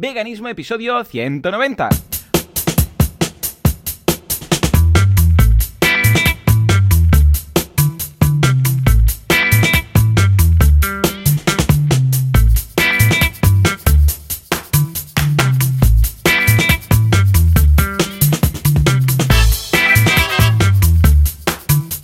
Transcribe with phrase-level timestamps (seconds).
[0.00, 1.88] Veganismo episodio 190.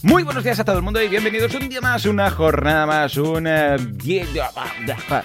[0.02, 3.16] Muy buenos días a todo el mundo y bienvenidos un día más, una jornada más,
[3.16, 3.46] un...
[3.46, 4.26] eh, die-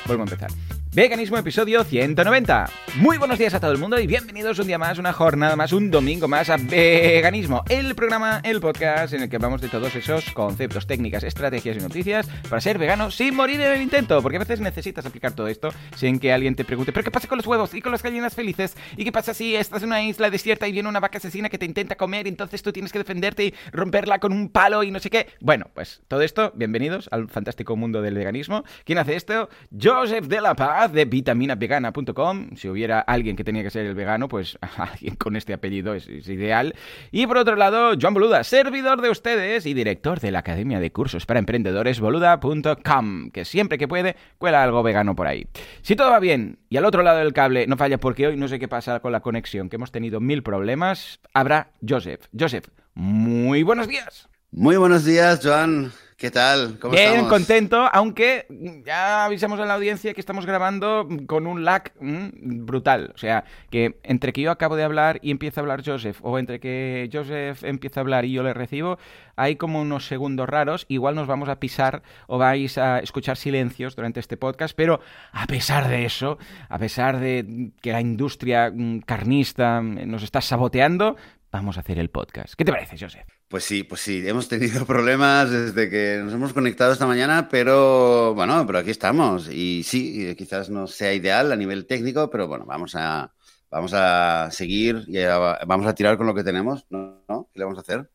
[0.06, 0.52] Vuelvo a empezar.
[0.98, 2.72] Veganismo episodio 190.
[2.96, 5.72] Muy buenos días a todo el mundo y bienvenidos un día más, una jornada más,
[5.72, 9.94] un domingo más a Veganismo, el programa, el podcast en el que hablamos de todos
[9.94, 14.38] esos conceptos, técnicas, estrategias y noticias para ser vegano sin morir en el intento, porque
[14.38, 17.38] a veces necesitas aplicar todo esto sin que alguien te pregunte, ¿pero qué pasa con
[17.38, 18.76] los huevos y con las gallinas felices?
[18.96, 21.60] ¿Y qué pasa si estás en una isla desierta y viene una vaca asesina que
[21.60, 24.90] te intenta comer y entonces tú tienes que defenderte y romperla con un palo y
[24.90, 25.28] no sé qué?
[25.42, 28.64] Bueno, pues todo esto, bienvenidos al fantástico mundo del veganismo.
[28.84, 29.48] ¿Quién hace esto?
[29.80, 32.56] Joseph de la Paz de vitaminavegana.com.
[32.56, 36.08] Si hubiera alguien que tenía que ser el vegano, pues alguien con este apellido es,
[36.08, 36.76] es ideal.
[37.12, 40.92] Y por otro lado, Joan Boluda, servidor de ustedes y director de la Academia de
[40.92, 45.48] Cursos para Emprendedores boluda.com, que siempre que puede cuela algo vegano por ahí.
[45.82, 48.48] Si todo va bien y al otro lado del cable no falla porque hoy no
[48.48, 52.26] sé qué pasa con la conexión, que hemos tenido mil problemas, habrá Joseph.
[52.38, 54.28] Joseph, muy buenos días.
[54.52, 55.92] Muy buenos días, Joan.
[56.18, 56.80] ¿Qué tal?
[56.80, 57.30] ¿Cómo Bien, estamos?
[57.30, 58.48] contento, aunque
[58.84, 63.12] ya avisamos a la audiencia que estamos grabando con un lag mm, brutal.
[63.14, 66.40] O sea, que entre que yo acabo de hablar y empieza a hablar Joseph, o
[66.40, 68.98] entre que Joseph empieza a hablar y yo le recibo,
[69.36, 70.88] hay como unos segundos raros.
[70.90, 75.00] Igual nos vamos a pisar o vais a escuchar silencios durante este podcast, pero
[75.34, 80.42] a pesar de eso, a pesar de que la industria mm, carnista mm, nos está
[80.42, 81.16] saboteando,
[81.58, 82.54] vamos a hacer el podcast.
[82.54, 83.28] ¿Qué te parece, Joseph?
[83.48, 88.36] Pues sí, pues sí, hemos tenido problemas desde que nos hemos conectado esta mañana, pero
[88.36, 89.50] bueno, pero aquí estamos.
[89.50, 93.34] Y sí, quizás no sea ideal a nivel técnico, pero bueno, vamos a,
[93.70, 97.24] vamos a seguir y a- vamos a tirar con lo que tenemos, ¿no?
[97.28, 97.50] ¿No?
[97.54, 98.10] ¿Qué le vamos a hacer?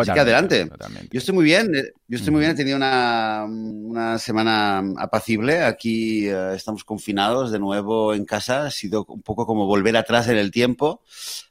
[0.00, 0.66] Así que adelante.
[0.66, 1.08] totalmente.
[1.12, 5.62] Yo estoy muy bien, eh, yo estoy muy bien, he tenido una, una semana apacible.
[5.62, 8.66] Aquí eh, estamos confinados de nuevo en casa.
[8.66, 11.02] Ha sido un poco como volver atrás en el tiempo,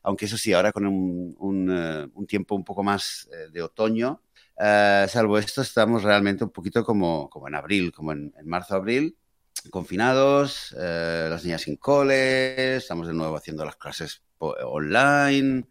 [0.04, 3.62] aunque eso sí, ahora con un, un, eh, un tiempo un poco más eh, de
[3.62, 4.22] otoño.
[4.60, 9.16] Eh, salvo esto, estamos realmente un poquito como, como en abril, como en, en marzo-abril,
[9.70, 15.66] confinados, eh, las niñas sin cole, estamos de nuevo haciendo las clases online,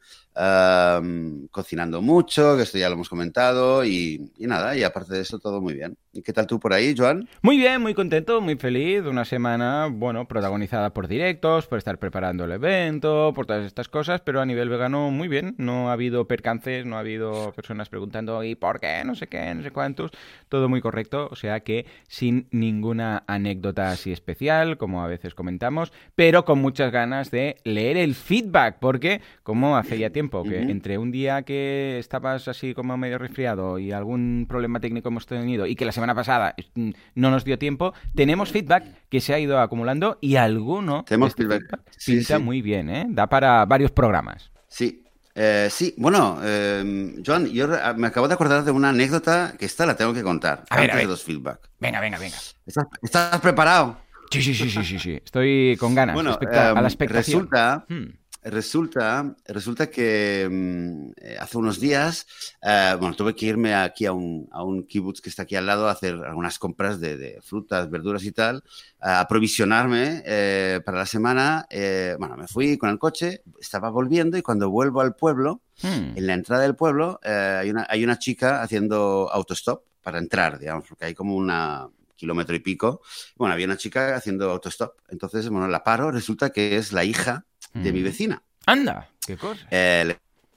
[1.50, 5.60] cocinando mucho, que esto ya lo hemos comentado, y nada, y aparte de eso, todo
[5.60, 5.96] muy bien.
[6.16, 7.28] ¿Y qué tal tú por ahí, Joan?
[7.42, 9.02] Muy bien, muy contento, muy feliz.
[9.02, 14.22] Una semana, bueno, protagonizada por directos, por estar preparando el evento, por todas estas cosas,
[14.22, 15.54] pero a nivel vegano muy bien.
[15.58, 19.02] No ha habido percances, no ha habido personas preguntando ¿y por qué?
[19.04, 20.10] No sé qué, no sé cuántos.
[20.48, 25.92] Todo muy correcto, o sea que sin ninguna anécdota así especial, como a veces comentamos,
[26.14, 30.98] pero con muchas ganas de leer el feedback, porque como hace ya tiempo que entre
[30.98, 35.76] un día que estabas así como medio resfriado y algún problema técnico hemos tenido y
[35.76, 39.58] que la semana pasada mm, no nos dio tiempo, tenemos feedback que se ha ido
[39.60, 41.80] acumulando y alguno Tenemos este feedback.
[41.96, 42.42] Sí, pinta sí.
[42.42, 43.06] muy bien, ¿eh?
[43.08, 44.50] Da para varios programas.
[44.68, 45.02] Sí.
[45.38, 49.66] Eh, sí, bueno, eh, Joan, yo re- me acabo de acordar de una anécdota que
[49.66, 51.04] esta la tengo que contar A ver, a ver.
[51.04, 51.68] de los feedback.
[51.78, 52.36] Venga, venga, venga.
[52.64, 53.98] ¿Estás, estás preparado?
[54.30, 55.20] Sí, sí, sí, sí, sí, sí.
[55.24, 56.14] Estoy con ganas.
[56.14, 57.40] Bueno, expecta- a em, la expectación.
[57.42, 58.04] resulta Hmm.
[58.48, 62.28] Resulta, resulta que mm, eh, hace unos días,
[62.62, 65.66] eh, bueno, tuve que irme aquí a un, a un kibutz que está aquí al
[65.66, 68.62] lado a hacer algunas compras de, de frutas, verduras y tal,
[69.00, 71.66] a aprovisionarme eh, para la semana.
[71.70, 76.16] eh, bueno, me fui con el coche, estaba volviendo y cuando vuelvo al pueblo, Hmm.
[76.16, 80.58] en la entrada del pueblo, eh, hay, una, hay una chica haciendo autostop para entrar,
[80.58, 83.02] digamos, porque hay como una kilómetro y pico.
[83.36, 84.94] Bueno, había una chica haciendo autostop.
[85.08, 87.44] Entonces, bueno, la paro, resulta que es la hija
[87.82, 88.04] de mi Hmm.
[88.04, 88.42] vecina.
[88.66, 89.66] Anda, qué cosa.
[89.70, 90.04] Eh,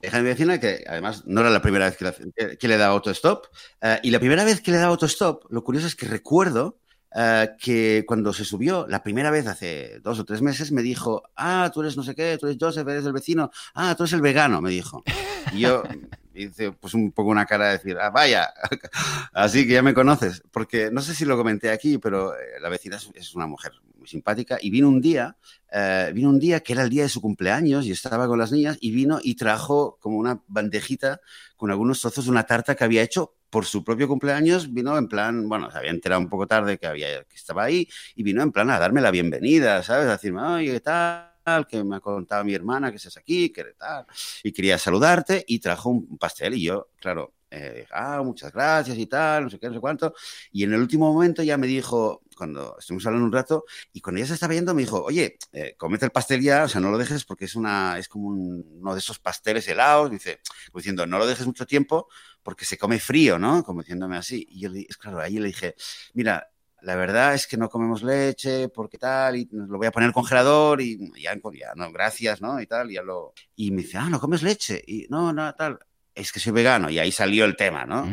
[0.02, 2.16] la hija de mi vecina, que además no era la primera vez que, la-
[2.58, 3.46] que- le daba autostop.
[3.82, 6.78] eh, y la primera vez que le daba autostop, lo curioso es que recuerdo
[7.16, 11.24] eh, que cuando se subió la primera vez hace dos o tres meses, me dijo,
[11.36, 14.14] ah, tú eres no sé qué, tú eres Joseph, eres el vecino, ah, tú eres
[14.14, 15.04] el vegano, me dijo.
[15.52, 15.82] Y yo
[16.36, 18.54] hice pues un poco una cara de decir, ah, vaya,
[19.34, 22.70] así que ya me conoces, porque no sé si lo comenté aquí, pero eh, la
[22.70, 23.72] vecina es, es una mujer
[24.10, 25.38] simpática y vino un día,
[25.72, 28.52] eh, vino un día que era el día de su cumpleaños y estaba con las
[28.52, 31.22] niñas y vino y trajo como una bandejita
[31.56, 35.08] con algunos trozos de una tarta que había hecho por su propio cumpleaños, vino en
[35.08, 38.44] plan, bueno, se había enterado un poco tarde que, había, que estaba ahí y vino
[38.44, 40.08] en plan a darme la bienvenida, ¿sabes?
[40.08, 41.68] A decirme, oye, ¿qué tal?
[41.68, 44.06] Que me ha contado mi hermana que estás aquí, que tal.
[44.44, 49.08] Y quería saludarte y trajo un pastel y yo, claro, Eh, ah, muchas gracias y
[49.08, 50.14] tal, no sé qué, no sé cuánto.
[50.52, 54.20] Y en el último momento ya me dijo, cuando estuvimos hablando un rato, y cuando
[54.20, 56.92] ella se estaba yendo me dijo, oye, eh, comete el pastel ya, o sea, no
[56.92, 60.40] lo dejes porque es, una, es como uno de esos pasteles helados, dice,
[60.74, 62.08] diciendo, no lo dejes mucho tiempo
[62.44, 63.64] porque se come frío, ¿no?
[63.64, 64.48] Como diciéndome así.
[64.50, 65.76] Y yo, es claro, ahí le dije,
[66.14, 66.52] mira,
[66.82, 70.10] la verdad es que no comemos leche porque tal, y lo voy a poner en
[70.10, 72.62] el congelador y ya, ya, no, gracias, ¿no?
[72.62, 73.34] Y tal, y ya lo...
[73.56, 74.82] Y me dice, ah, no comes leche.
[74.88, 75.80] Y no, no, tal
[76.22, 78.08] es que soy vegano y ahí salió el tema, ¿no?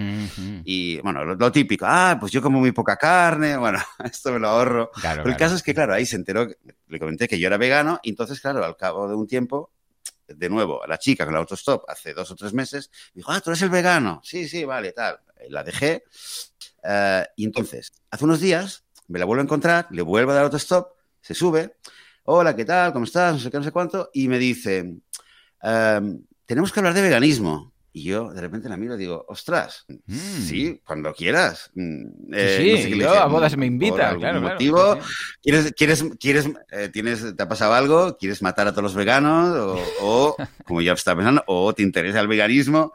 [0.64, 4.49] Y bueno, lo, típico, ah, pues yo como muy poca carne, bueno, esto me lo
[4.49, 4.91] ahorro.
[5.03, 6.47] Pero el caso es que, claro, ahí se enteró,
[6.88, 9.73] le comenté que yo era vegano y entonces, claro, al cabo de un tiempo,
[10.29, 13.50] de nuevo, la chica con el autostop hace dos o tres meses, dijo, ah, tú
[13.50, 15.20] eres el vegano, sí, sí, vale, tal.
[15.49, 16.05] La dejé
[16.82, 20.44] eh, y entonces, hace unos días, me la vuelvo a encontrar, le vuelvo a dar
[20.44, 21.76] autostop, se sube,
[22.25, 22.93] hola, ¿qué tal?
[22.93, 23.35] ¿Cómo estás?
[23.35, 24.99] No sé qué, no sé cuánto, y me dice,
[25.62, 27.73] em, tenemos que hablar de veganismo.
[27.97, 30.19] Y yo de repente la miro y digo, ostras, mm.
[30.19, 31.71] sí, cuando quieras.
[31.75, 34.43] Mm, eh, sí, yo a bodas me invita, claro.
[34.43, 34.99] motivo,
[35.43, 38.19] ¿Quieres, quieres, quieres, eh, tienes, te ha pasado algo?
[38.19, 39.81] ¿Quieres matar a todos los veganos?
[40.03, 42.93] O, como ya estaba pensando, o te interesa el veganismo.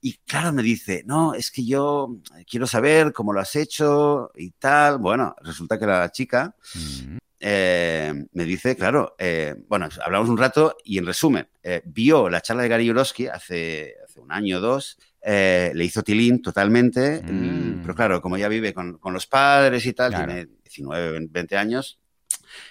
[0.00, 2.16] Y claro, me dice, no, es que yo
[2.50, 4.96] quiero saber cómo lo has hecho y tal.
[4.96, 7.18] Bueno, resulta que la chica mm.
[7.40, 12.40] Eh, me dice, claro, eh, bueno, hablamos un rato y en resumen, eh, vio la
[12.40, 17.82] charla de Gary Yourofsky hace, hace un año o dos, le hizo tilín totalmente, mm.
[17.82, 21.98] pero claro, como ya vive con, con los padres y tal, tiene 19, 20 años,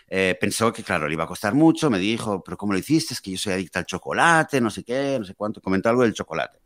[0.09, 3.13] eh, pensó que, claro, le iba a costar mucho, me dijo, pero ¿cómo lo hiciste?
[3.13, 6.03] Es que yo soy adicta al chocolate, no sé qué, no sé cuánto, comentó algo
[6.03, 6.59] del chocolate.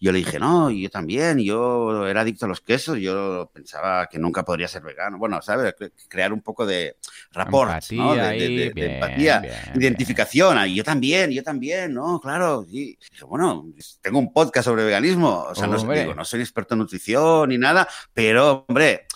[0.00, 4.18] Yo le dije, no, yo también, yo era adicto a los quesos, yo pensaba que
[4.18, 5.18] nunca podría ser vegano.
[5.18, 5.74] Bueno, ¿sabes?
[6.08, 6.96] Crear un poco de
[7.32, 8.14] rapport, ¿no?
[8.14, 10.66] De, empatía, identificación.
[10.68, 12.20] Y yo también, yo también, ¿no?
[12.20, 12.64] Claro.
[12.68, 13.66] Y dije, bueno,
[14.02, 17.58] tengo un podcast sobre veganismo, o sea, no, digo, no soy experto en nutrición ni
[17.58, 19.06] nada, pero, hombre,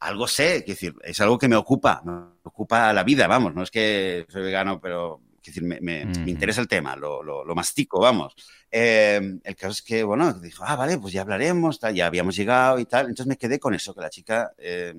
[0.00, 3.62] algo sé, es decir, es algo que me ocupa, me ocupa la vida, vamos, no
[3.62, 8.34] es que soy vegano, pero decir, me, interesa el tema, lo, lo, mastico, vamos.
[8.70, 12.36] Eh, el caso es que, bueno, dijo, ah, vale, pues ya hablaremos, tal, ya habíamos
[12.36, 13.06] llegado y tal.
[13.06, 14.94] Entonces me quedé con eso, que la chica, eh,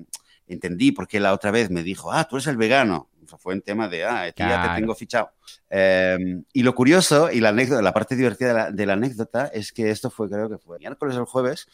[0.46, 3.10] entendí porque la otra vez me dijo, ah, tú eres el vegano.
[3.38, 5.30] fue un tema de, ah, ya te tengo fichado.
[5.70, 9.46] Eh, y lo curioso y la anécdota, la parte divertida de la, de la, anécdota
[9.48, 11.68] es que esto fue, creo que fue miércoles o el jueves,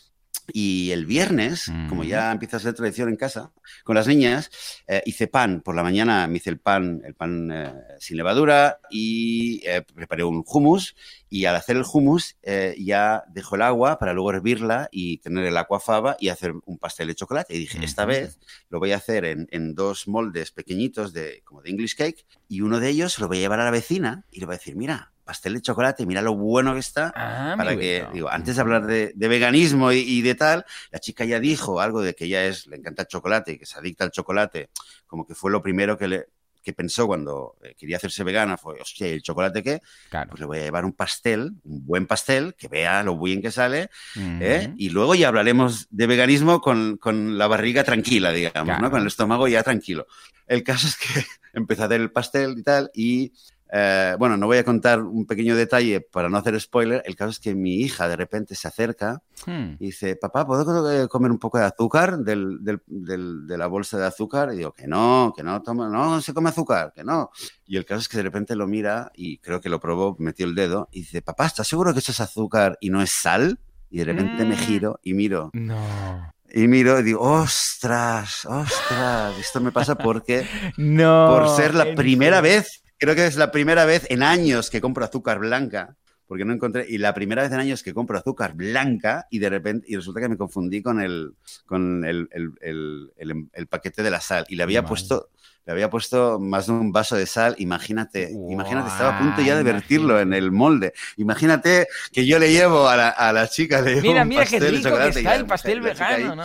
[0.52, 3.52] y el viernes, como ya empieza a ser tradición en casa,
[3.82, 4.50] con las niñas,
[4.86, 5.62] eh, hice pan.
[5.62, 10.22] Por la mañana me hice el pan, el pan eh, sin levadura y eh, preparé
[10.24, 10.96] un hummus.
[11.30, 12.36] Y al hacer el hummus
[12.78, 16.78] ya dejo el agua para luego hervirla y tener el agua fava y hacer un
[16.78, 17.56] pastel de chocolate.
[17.56, 18.38] Y dije, esta vez
[18.68, 22.60] lo voy a hacer en, en, dos moldes pequeñitos de, como de English cake y
[22.60, 24.76] uno de ellos lo voy a llevar a la vecina y le voy a decir,
[24.76, 27.12] mira, pastel de chocolate, mira lo bueno que está.
[27.16, 31.40] Ah, para que, digo, antes de hablar de, veganismo y, de tal, la chica ya
[31.40, 34.10] dijo algo de que ella es, le encanta el chocolate y que se adicta al
[34.10, 34.70] chocolate,
[35.06, 36.26] como que fue lo primero que le
[36.64, 39.82] que pensó cuando eh, quería hacerse vegana fue, hostia, ¿el chocolate qué?
[40.10, 43.50] Pues le voy a llevar un pastel, un buen pastel, que vea lo bien que
[43.50, 44.72] sale, ¿eh?
[44.78, 48.90] y luego ya hablaremos de veganismo con, con la barriga tranquila, digamos, ¿no?
[48.90, 50.06] Con el estómago ya tranquilo.
[50.46, 51.06] El caso es que
[51.52, 53.32] empecé a hacer el pastel y tal, y
[53.76, 57.02] eh, bueno, no voy a contar un pequeño detalle para no hacer spoiler.
[57.06, 59.72] El caso es que mi hija de repente se acerca hmm.
[59.80, 64.50] y dice, papá, ¿puedo comer un poco de azúcar del, de la bolsa de azúcar?
[64.52, 67.30] Y digo, que no, que no, toma, no, se come azúcar, que no.
[67.66, 70.46] Y el caso es que de repente lo mira y creo que lo probó, metió
[70.46, 73.58] el dedo y dice, papá, ¿estás seguro que eso es azúcar y no es sal?
[73.90, 74.58] Y de repente me mm.
[74.58, 75.50] giro y miro.
[75.52, 76.32] No.
[76.48, 82.40] Y miro y digo, ostras, ostras, esto me pasa porque no, por ser la primera
[82.40, 85.96] vez creo que es la primera vez en años que compro azúcar blanca,
[86.26, 89.50] porque no encontré, y la primera vez en años que compro azúcar blanca y de
[89.50, 91.34] repente, y resulta que me confundí con el,
[91.66, 95.30] con el, el, el, paquete de la sal y le había puesto...
[95.66, 99.56] Le había puesto más de un vaso de sal, imagínate, imagínate, estaba a punto ya
[99.56, 100.92] de vertirlo en el molde.
[101.16, 104.94] Imagínate que yo le llevo a la, a la chica, le Mira, mira qué rico
[104.94, 106.44] que está el pastel vegano, ¿no?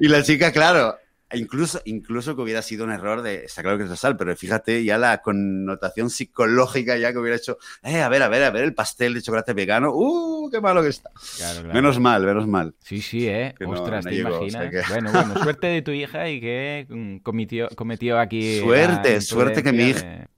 [0.00, 0.96] Y la chica, claro,
[1.34, 4.34] Incluso, incluso que hubiera sido un error de, está claro que es la sal, pero
[4.34, 8.50] fíjate ya la connotación psicológica ya que hubiera hecho, eh, a ver, a ver, a
[8.50, 11.10] ver, el pastel de chocolate vegano, uh, qué malo que está.
[11.72, 12.74] Menos mal, menos mal.
[12.82, 13.54] Sí, sí, eh.
[13.66, 14.72] Ostras, te imaginas.
[14.88, 18.60] Bueno, bueno, suerte de tu hija y que mm, cometió, cometió aquí.
[18.60, 20.28] Suerte, suerte que mi hija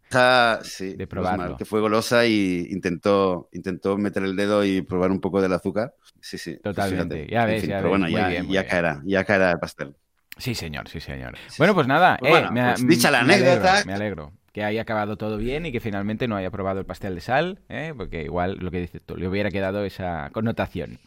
[0.63, 1.57] sí, de probarlo.
[1.57, 5.95] que fue golosa y intentó, intentó meter el dedo y probar un poco del azúcar.
[6.21, 6.59] Sí, sí.
[6.63, 7.27] Pues Totalmente.
[7.31, 9.95] ya ves, ya Pero bueno, ya, ya caerá, ya caerá el pastel.
[10.37, 11.37] Sí, señor, sí, señor.
[11.59, 13.83] Bueno, pues nada, pues eh, pues dicha la anécdota.
[13.85, 14.33] me alegro.
[14.53, 17.59] que haya acabado todo bien y que finalmente no haya probado el pastel de sal,
[17.69, 17.93] ¿eh?
[17.97, 20.99] porque igual lo que dices tú, le hubiera quedado esa connotación.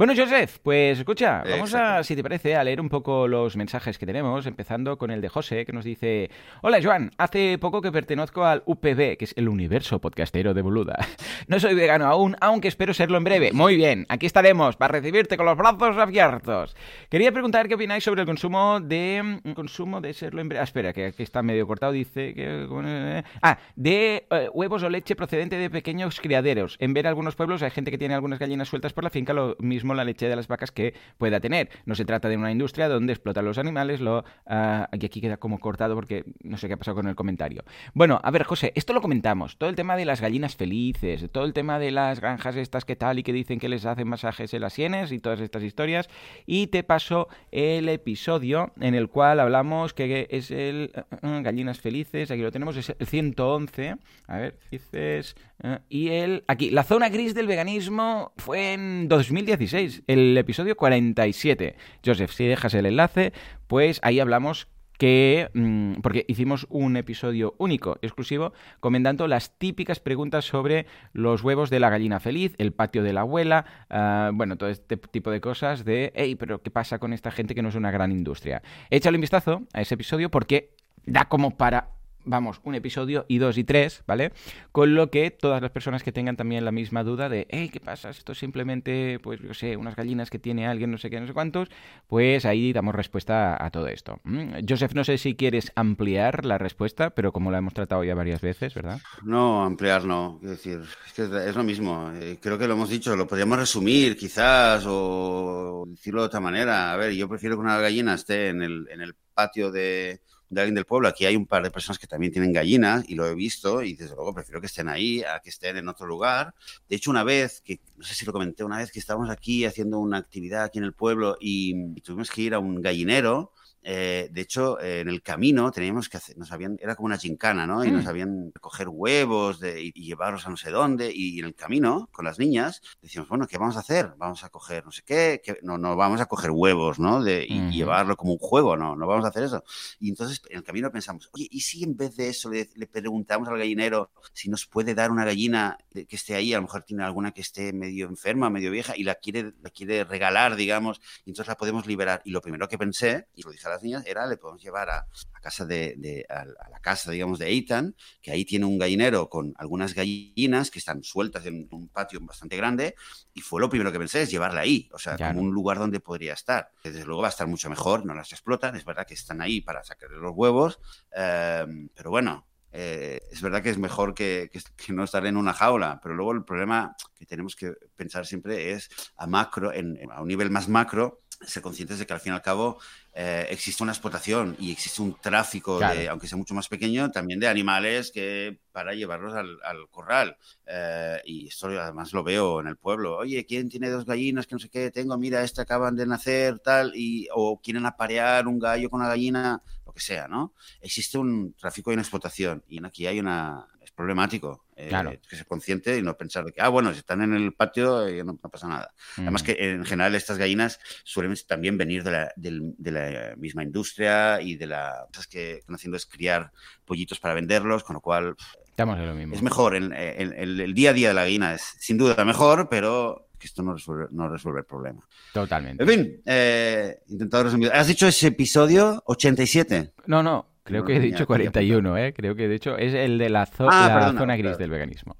[0.00, 3.98] Bueno, Joseph, pues escucha, vamos a, si te parece, a leer un poco los mensajes
[3.98, 6.30] que tenemos, empezando con el de José, que nos dice,
[6.62, 10.96] hola Joan, hace poco que pertenezco al UPB, que es el universo podcastero de Boluda.
[11.48, 13.52] No soy vegano aún, aunque espero serlo en breve.
[13.52, 16.76] Muy bien, aquí estaremos para recibirte con los brazos abiertos.
[17.10, 19.40] Quería preguntar qué opináis sobre el consumo de...
[19.54, 20.60] consumo de serlo en breve...
[20.60, 23.22] Ah, espera, que aquí está medio cortado, dice que...
[23.42, 26.76] Ah, de eh, huevos o leche procedente de pequeños criaderos.
[26.78, 29.56] En ver algunos pueblos hay gente que tiene algunas gallinas sueltas por la finca, lo
[29.58, 31.68] mismo la leche de las vacas que pueda tener.
[31.84, 34.20] No se trata de una industria donde explotan los animales, lo...
[34.46, 37.64] Uh, y aquí queda como cortado porque no sé qué ha pasado con el comentario.
[37.94, 39.56] Bueno, a ver, José, esto lo comentamos.
[39.56, 42.96] Todo el tema de las gallinas felices, todo el tema de las granjas estas que
[42.96, 46.08] tal y que dicen que les hacen masajes en las sienes y todas estas historias.
[46.46, 50.92] Y te paso el episodio en el cual hablamos que es el
[51.22, 53.96] uh, gallinas felices, aquí lo tenemos, es el 111.
[54.26, 55.36] A ver, dices...
[55.62, 56.44] Uh, y el...
[56.46, 61.76] Aquí, la zona gris del veganismo fue en 2016, el episodio 47.
[62.04, 63.32] Joseph, si dejas el enlace,
[63.66, 64.68] pues ahí hablamos
[65.00, 70.84] que, mm, porque hicimos un episodio único, exclusivo, comentando las típicas preguntas sobre
[71.14, 74.98] los huevos de la gallina feliz, el patio de la abuela, uh, bueno, todo este
[74.98, 77.90] tipo de cosas de, hey, pero ¿qué pasa con esta gente que no es una
[77.90, 78.60] gran industria?
[78.90, 80.74] Échale un vistazo a ese episodio porque
[81.06, 81.88] da como para
[82.30, 84.32] vamos, un episodio y dos y tres, ¿vale?
[84.72, 87.80] Con lo que todas las personas que tengan también la misma duda de, hey, ¿qué
[87.80, 88.10] pasa?
[88.10, 91.26] Esto es simplemente, pues, yo sé, unas gallinas que tiene alguien, no sé qué, no
[91.26, 91.68] sé cuántos,
[92.06, 94.20] pues ahí damos respuesta a todo esto.
[94.24, 98.14] Mm, Joseph, no sé si quieres ampliar la respuesta, pero como la hemos tratado ya
[98.14, 99.00] varias veces, ¿verdad?
[99.24, 100.38] No, ampliar no.
[100.42, 102.12] Es decir, es, que es lo mismo.
[102.14, 106.92] Eh, creo que lo hemos dicho, lo podríamos resumir quizás o decirlo de otra manera.
[106.92, 110.60] A ver, yo prefiero que una gallina esté en el, en el patio de de
[110.60, 111.08] alguien del pueblo.
[111.08, 113.94] Aquí hay un par de personas que también tienen gallinas y lo he visto y
[113.94, 116.54] desde luego prefiero que estén ahí a que estén en otro lugar.
[116.88, 119.64] De hecho, una vez, que no sé si lo comenté, una vez que estábamos aquí
[119.64, 123.52] haciendo una actividad aquí en el pueblo y, tuvimos que ir a un gallinero
[123.82, 127.16] eh, de hecho, eh, en el camino teníamos que hacer, nos habían, era como una
[127.16, 127.84] chincana, ¿no?
[127.84, 128.08] Y nos mm.
[128.08, 131.10] habían coger huevos de, y, llevarlos a no sé dónde.
[131.14, 134.12] Y, en el camino, con las niñas, decíamos, bueno, ¿qué vamos a hacer?
[134.18, 137.22] Vamos a coger no sé qué, no, no vamos a coger huevos, ¿no?
[137.22, 139.64] De, y, llevarlo como un juego, no, no vamos a hacer eso.
[139.98, 142.86] Y entonces en el camino pensamos, oye, ¿y si en vez de eso le, le
[142.86, 146.52] preguntamos al gallinero si nos puede dar una gallina que esté ahí?
[146.52, 149.70] A lo mejor tiene alguna que esté medio enferma, medio vieja y la quiere, la
[149.70, 152.20] quiere regalar, digamos, y entonces la podemos liberar.
[152.24, 155.06] Y lo primero que pensé, y lo dije las niñas era le podemos llevar a,
[155.32, 159.54] a casa de, a, la casa, digamos, de Eitan, que ahí tiene un gallinero con
[159.56, 162.94] algunas gallinas que están sueltas en un patio bastante grande,
[163.32, 166.00] y fue lo primero que pensé, es llevarla ahí, o sea, como un lugar donde
[166.00, 166.70] podría estar.
[166.82, 169.60] Desde luego va a estar mucho mejor, no las explotan, es verdad que están ahí
[169.60, 170.80] para sacarle los huevos,
[171.12, 175.52] em, pero bueno, eh, es verdad que es mejor que, que, no estar en una
[175.52, 180.22] jaula, pero luego el problema que tenemos que pensar siempre es a macro, en, a
[180.22, 182.78] un nivel más macro, ser conscientes de que al fin y al cabo
[183.12, 187.40] eh, existe una explotación y existe un tráfico, de, aunque sea mucho más pequeño, también
[187.40, 190.36] de animales que para llevarlos al, al corral.
[190.66, 193.16] Eh, y esto además lo veo en el pueblo.
[193.16, 195.18] Oye, ¿quién tiene dos gallinas que no sé qué tengo?
[195.18, 199.62] Mira, esta acaban de nacer, tal, y, o quieren aparear un gallo con una gallina,
[199.84, 200.54] lo que sea, ¿no?
[200.80, 203.66] Existe un tráfico y una explotación y aquí hay una,
[204.00, 204.64] problemático.
[204.76, 204.90] Eh,
[205.28, 208.24] que ser consciente y no pensar que, ah, bueno, si están en el patio eh,
[208.24, 208.94] no, pasa nada.
[209.18, 214.40] Además que en general estas gallinas suelen también venir de la, de, la misma industria
[214.40, 216.50] y de la cosas que están haciendo es criar
[216.86, 218.36] pollitos para venderlos, con lo cual
[218.70, 219.34] Estamos en lo mismo.
[219.34, 219.74] es mejor.
[219.74, 223.62] El, el, día a día de la gallina es sin duda mejor, pero que esto
[223.62, 225.06] no resuelve, no resuelve el problema.
[225.34, 225.82] Totalmente.
[225.82, 227.70] En fin, eh, intentado resumir.
[227.72, 229.92] ¿Has dicho ese episodio 87?
[230.06, 232.12] No, no, Creo que he dicho 41, ¿eh?
[232.12, 235.16] Creo que de hecho es el de la, ah, zona gris del veganismo.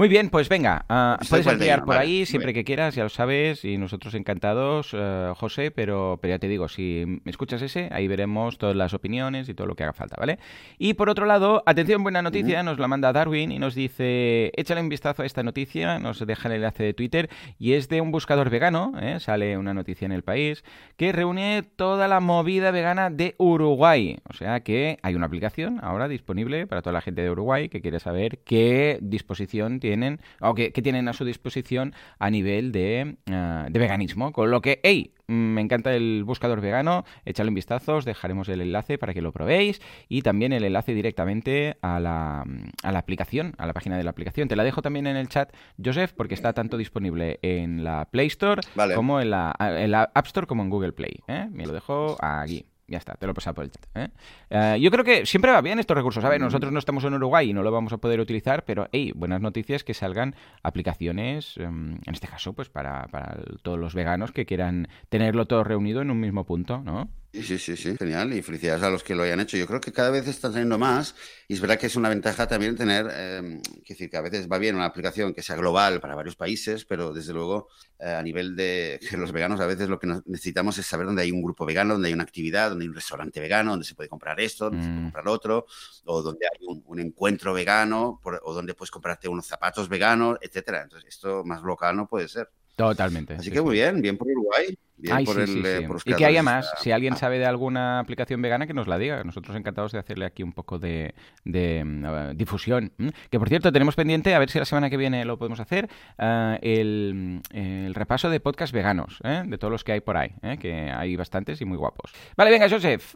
[0.00, 3.66] Muy bien, pues venga, uh, puedes enviar por ahí siempre que quieras, ya lo sabes,
[3.66, 8.56] y nosotros encantados, uh, José, pero, pero ya te digo, si escuchas ese, ahí veremos
[8.56, 10.38] todas las opiniones y todo lo que haga falta, ¿vale?
[10.78, 14.80] Y por otro lado, atención, buena noticia, nos la manda Darwin y nos dice, échale
[14.80, 17.28] un vistazo a esta noticia, nos deja el enlace de Twitter,
[17.58, 19.20] y es de un buscador vegano, ¿eh?
[19.20, 20.64] sale una noticia en el país,
[20.96, 24.16] que reúne toda la movida vegana de Uruguay.
[24.30, 27.82] O sea que hay una aplicación ahora disponible para toda la gente de Uruguay que
[27.82, 33.16] quiere saber qué disposición tiene tienen o que, tienen a su disposición a nivel de,
[33.26, 34.32] uh, de veganismo.
[34.32, 38.60] Con lo que, hey, me encanta el buscador vegano, échale un vistazo, os dejaremos el
[38.60, 42.44] enlace para que lo probéis y también el enlace directamente a la,
[42.84, 44.46] a la aplicación, a la página de la aplicación.
[44.46, 45.52] Te la dejo también en el chat,
[45.84, 48.62] Joseph, porque está tanto disponible en la Play Store
[48.94, 51.20] como en la, en la, App Store como en Google Play.
[51.26, 51.48] ¿eh?
[51.50, 52.64] Me lo dejo aquí.
[52.90, 53.86] Ya está, te lo he pasado por el chat.
[53.94, 54.08] ¿eh?
[54.50, 56.24] Eh, yo creo que siempre va bien estos recursos.
[56.24, 58.88] A ver, nosotros no estamos en Uruguay y no lo vamos a poder utilizar, pero
[58.92, 63.94] hey, buenas noticias que salgan aplicaciones, em, en este caso, pues para, para todos los
[63.94, 67.08] veganos que quieran tenerlo todo reunido en un mismo punto, ¿no?
[67.32, 68.32] Sí, sí, sí, sí, genial.
[68.32, 69.56] Y felicidades a los que lo hayan hecho.
[69.56, 71.14] Yo creo que cada vez están saliendo más
[71.46, 74.58] y es verdad que es una ventaja también tener, eh, decir, que a veces va
[74.58, 77.68] bien una aplicación que sea global para varios países, pero desde luego
[78.00, 81.22] eh, a nivel de que los veganos a veces lo que necesitamos es saber dónde
[81.22, 83.94] hay un grupo vegano, dónde hay una actividad, dónde hay un restaurante vegano, dónde se
[83.94, 85.04] puede comprar esto, dónde se puede mm.
[85.04, 85.66] comprar otro,
[86.06, 90.82] o donde hay un, encuentro vegano, o donde puedes comprarte unos zapatos veganos, etcétera.
[90.82, 92.50] Entonces esto más local no puede ser.
[92.88, 93.34] Totalmente.
[93.34, 94.76] Así que muy bien, bien por Uruguay.
[94.96, 96.70] Bien por el, eh, y que haya más.
[96.78, 99.24] Si alguien sabe de alguna aplicación vegana, que nos la diga.
[99.24, 102.92] Nosotros encantados de hacerle aquí un poco de, mm, difusión.
[103.30, 105.88] Que por cierto, tenemos pendiente, a ver si la semana que viene lo podemos hacer,
[106.18, 109.42] eh, el, repaso de podcast veganos, ¿eh?
[109.46, 112.12] de todos los que hay por ahí, que hay bastantes y muy guapos.
[112.36, 113.14] Vale, venga, Joseph,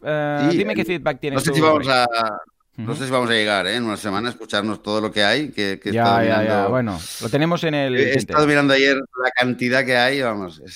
[0.51, 1.37] dime qué feedback tienes.
[1.37, 2.07] No sé si vamos a
[2.77, 3.75] no sé si vamos a llegar ¿eh?
[3.75, 5.49] en una semana a escucharnos todo lo que hay.
[5.49, 6.67] Que, ya, ya, ya.
[6.67, 7.95] Bueno, lo tenemos en el.
[7.95, 10.61] He estado mirando ayer la cantidad que hay, vamos.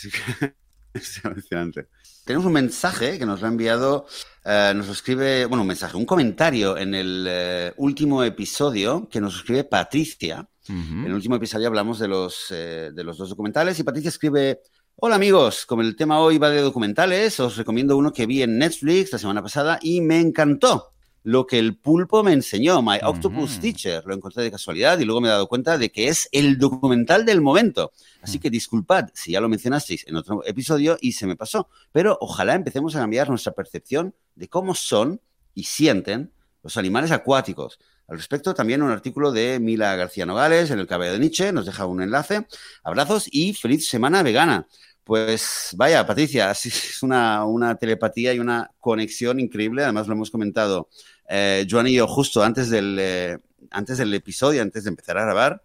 [0.91, 1.86] Es, emocionante.
[2.25, 4.08] Tenemos un mensaje que nos ha enviado,
[4.44, 9.36] eh, nos escribe, bueno, un mensaje, un comentario en el eh, último episodio que nos
[9.36, 10.48] escribe Patricia.
[10.68, 14.62] En el último episodio hablamos de los, de los dos documentales y Patricia escribe.
[14.96, 18.58] Hola amigos, como el tema hoy va de documentales, os recomiendo uno que vi en
[18.58, 23.59] Netflix la semana pasada y me encantó lo que el pulpo me enseñó, My Octopus
[23.59, 24.03] Teacher.
[24.05, 27.25] Lo encontré de casualidad y luego me he dado cuenta de que es el documental
[27.25, 27.91] del momento.
[28.21, 28.41] Así mm.
[28.41, 31.69] que disculpad si ya lo mencionasteis en otro episodio y se me pasó.
[31.91, 35.21] Pero ojalá empecemos a cambiar nuestra percepción de cómo son
[35.53, 36.31] y sienten
[36.63, 37.79] los animales acuáticos.
[38.07, 41.51] Al respecto, también un artículo de Mila García Nogales en el Cabello de Nietzsche.
[41.51, 42.47] Nos deja un enlace.
[42.83, 44.67] Abrazos y feliz semana vegana.
[45.03, 49.84] Pues vaya, Patricia, es una, telepatía y una conexión increíble.
[49.84, 50.89] Además, lo hemos comentado
[51.27, 53.38] eh, Joan y yo justo antes del, eh,
[53.72, 55.63] antes del episodio, antes de empezar a grabar,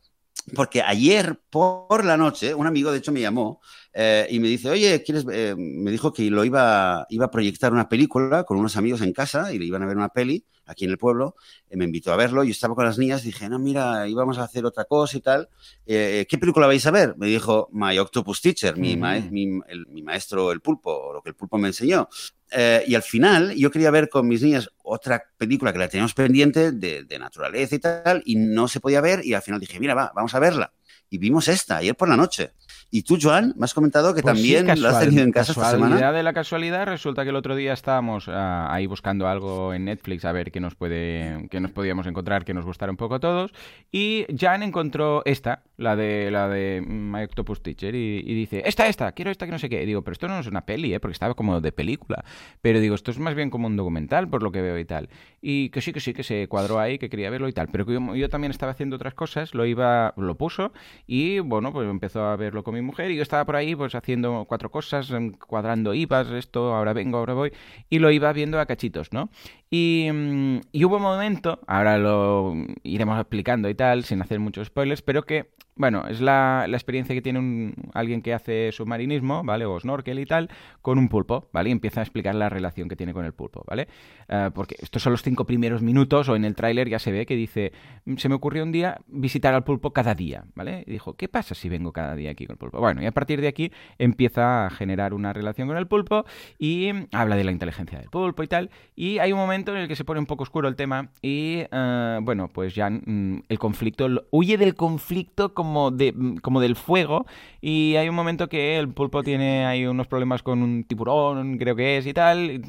[0.55, 3.61] porque ayer por la noche, un amigo de hecho me llamó
[3.93, 5.25] eh, y me dice, oye, ¿quieres?
[5.31, 9.13] Eh, me dijo que lo iba, iba a proyectar una película con unos amigos en
[9.13, 11.37] casa y le iban a ver una peli aquí en el pueblo,
[11.71, 14.45] eh, me invitó a verlo, yo estaba con las niñas, dije, no, mira, íbamos a
[14.45, 15.49] hacer otra cosa y tal,
[15.87, 17.17] eh, ¿qué película vais a ver?
[17.17, 21.69] Me dijo, My Octopus Teacher, mi, mi, maestro el pulpo, lo que el pulpo me
[21.69, 22.09] enseñó.
[22.51, 26.15] Eh, y al final yo quería ver con mis niñas otra película que la teníamos
[26.15, 29.81] pendiente de, de naturaleza y tal, y no se podía ver, y al final dije,
[29.81, 30.73] mira, va, vamos a verla.
[31.11, 32.53] Y vimos esta ayer por la noche.
[32.95, 35.73] Y tú, Joan, me has comentado que pues también lo has tenido en casa esta
[35.73, 36.13] semana.
[36.13, 40.25] de la casualidad, resulta que el otro día estábamos ah, ahí buscando algo en Netflix
[40.25, 43.19] a ver qué nos puede, qué nos podíamos encontrar que nos gustara un poco a
[43.19, 43.51] todos.
[43.91, 49.11] Y Jan encontró esta, la de la de My Octopus Teacher, y, dice, esta, esta,
[49.11, 49.83] quiero esta que no sé qué.
[49.83, 51.01] Y digo, pero esto no es una peli, ¿eh?
[51.01, 52.25] porque estaba como de película.
[52.63, 55.09] Pero digo, esto es más bien como un documental, por lo que veo y tal.
[55.43, 57.67] Y que sí, que sí, que se cuadró ahí, que quería verlo y tal.
[57.73, 60.73] Pero que yo, yo también estaba haciendo otras cosas, lo iba, lo puso,
[61.09, 63.95] y bueno, pues empezó a verlo con mi mujer y yo estaba por ahí pues
[63.95, 65.13] haciendo cuatro cosas,
[65.47, 67.53] cuadrando IVAs, esto, ahora vengo, ahora voy,
[67.91, 69.31] y lo iba viendo a cachitos, ¿no?
[69.71, 74.69] Y, mm, y hubo un momento, ahora lo iremos explicando y tal, sin hacer muchos
[74.69, 79.43] spoilers, pero que bueno, es la, la experiencia que tiene un, alguien que hace submarinismo,
[79.43, 79.65] ¿vale?
[79.65, 80.49] O snorkel y tal,
[80.83, 81.71] con un pulpo, ¿vale?
[81.71, 83.89] Y empieza a explicar la relación que tiene con el pulpo, ¿vale?
[84.29, 87.27] Eh, porque estos son los cinco primeros minutos, o en el tráiler ya se ve
[87.27, 87.73] que dice,
[88.05, 90.85] mm, se me ocurrió un día visitar al pulpo cada día, ¿vale?
[90.87, 92.79] Y dijo, ¿qué pasa si vengo cada día aquí con el pulpo?
[92.79, 96.25] Bueno, y a partir de aquí empieza a generar una relación con el pulpo
[96.59, 98.71] y habla de la inteligencia del pulpo y tal.
[98.95, 101.65] Y hay un momento en el que se pone un poco oscuro el tema y,
[101.71, 107.27] eh, bueno, pues ya mm, el conflicto, huye del conflicto como, de, como del fuego
[107.61, 111.77] y hay un momento que el pulpo tiene ahí unos problemas con un tiburón, creo
[111.77, 112.63] que es y tal,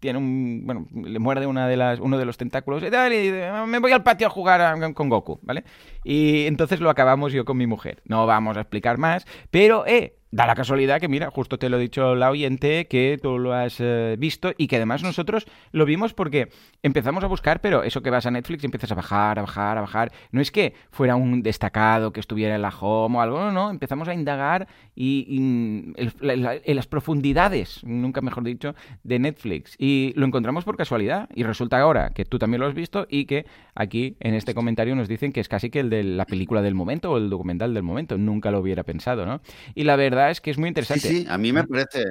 [0.00, 3.16] tiene un, bueno, le muerde una de las, uno de los tentáculos y tal y
[3.18, 5.64] dice, me voy al patio a jugar con Goku, ¿vale?
[6.04, 8.02] Y entonces lo acabamos yo con mi mujer.
[8.04, 11.78] No vamos a explicar más, pero, eh, da la casualidad que, mira, justo te lo
[11.78, 15.86] he dicho la oyente, que tú lo has eh, visto y que además nosotros lo
[15.86, 16.50] vimos porque
[16.82, 19.78] empezamos a buscar, pero eso que vas a Netflix y empiezas a bajar, a bajar,
[19.78, 20.12] a bajar.
[20.32, 23.70] No es que fuera un destacado que estuviera en la home o algo, no, no,
[23.70, 29.74] empezamos a indagar y, en las profundidades, nunca mejor dicho, de Netflix.
[29.78, 33.24] Y lo encontramos por casualidad y resulta ahora que tú también lo has visto y
[33.24, 36.60] que aquí en este comentario nos dicen que es casi que el de la película
[36.60, 38.18] del momento o el documental del momento.
[38.18, 39.40] Nunca lo hubiera pensado, ¿no?
[39.74, 41.08] Y la verdad verdad es que es muy interesante.
[41.08, 42.04] Sí, sí, a mí me parece...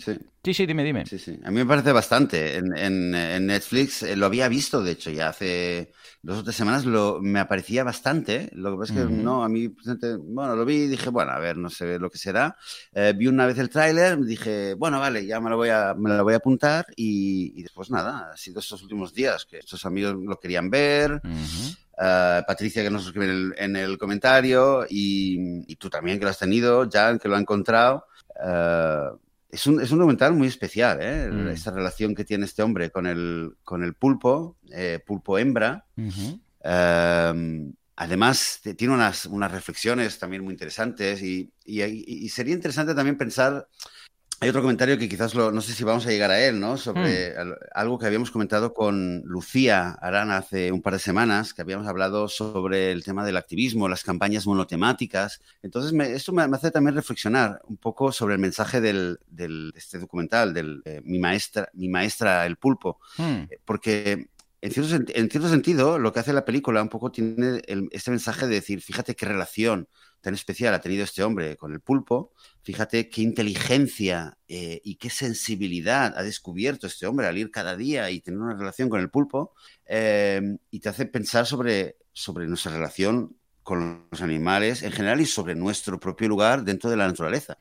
[0.00, 0.52] sí.
[0.52, 0.66] sí.
[0.66, 1.06] dime, dime.
[1.06, 2.56] Sí, sí, a mí me parece bastante.
[2.56, 6.84] En, en, Netflix eh, lo había visto, de hecho, ya hace dos o tres semanas
[6.84, 8.50] lo, me aparecía bastante.
[8.52, 9.74] Lo que pasa es que no, a mí,
[10.20, 12.56] bueno, lo vi y dije, bueno, a ver, no sé lo que será.
[12.92, 16.10] Eh, vi una vez el tráiler, dije, bueno, vale, ya me lo voy a, me
[16.10, 20.16] lo voy a apuntar y, después nada, ha sido estos últimos días que estos amigos
[20.18, 21.20] lo querían ver.
[22.00, 26.88] Eh, Patricia que nos escribe en el, comentario y, tú también que lo has tenido,
[26.90, 28.06] Jan que lo ha encontrado.
[28.36, 29.16] Uh,
[29.48, 31.30] es un, es un, documental muy especial, ¿eh?
[31.30, 31.48] Mm.
[31.48, 35.86] Esta relación que tiene este hombre con el, con el pulpo, eh, pulpo hembra.
[35.96, 43.68] Em, además, tiene unas, unas reflexiones también muy interesantes y, y, sería interesante también pensar
[44.44, 46.76] hay otro comentario que quizás no sé si vamos a llegar a él, ¿no?
[46.76, 47.52] Sobre hmm.
[47.74, 52.28] algo que habíamos comentado con Lucía Arana hace un par de semanas, que habíamos hablado
[52.28, 55.40] sobre el tema del activismo, las campañas monotemáticas.
[55.62, 60.52] Entonces, esto me, hace también reflexionar un poco sobre el mensaje del, de este documental,
[60.52, 63.44] del mi, maestra, mi maestra el pulpo, hmm.
[63.50, 64.28] eh, porque
[64.64, 68.46] en cierto, en cierto, sentido, lo que hace la película un poco tiene este mensaje
[68.46, 69.88] de decir, fíjate qué relación
[70.22, 75.10] tan especial ha tenido este hombre con el pulpo, fíjate qué inteligencia eh, y qué
[75.10, 79.10] sensibilidad ha descubierto este hombre al ir cada día y tener una relación con el
[79.10, 79.52] pulpo,
[79.84, 85.26] em, y te hace pensar sobre, sobre nuestra relación con los animales en general y
[85.26, 87.58] sobre nuestro propio lugar dentro de la naturaleza.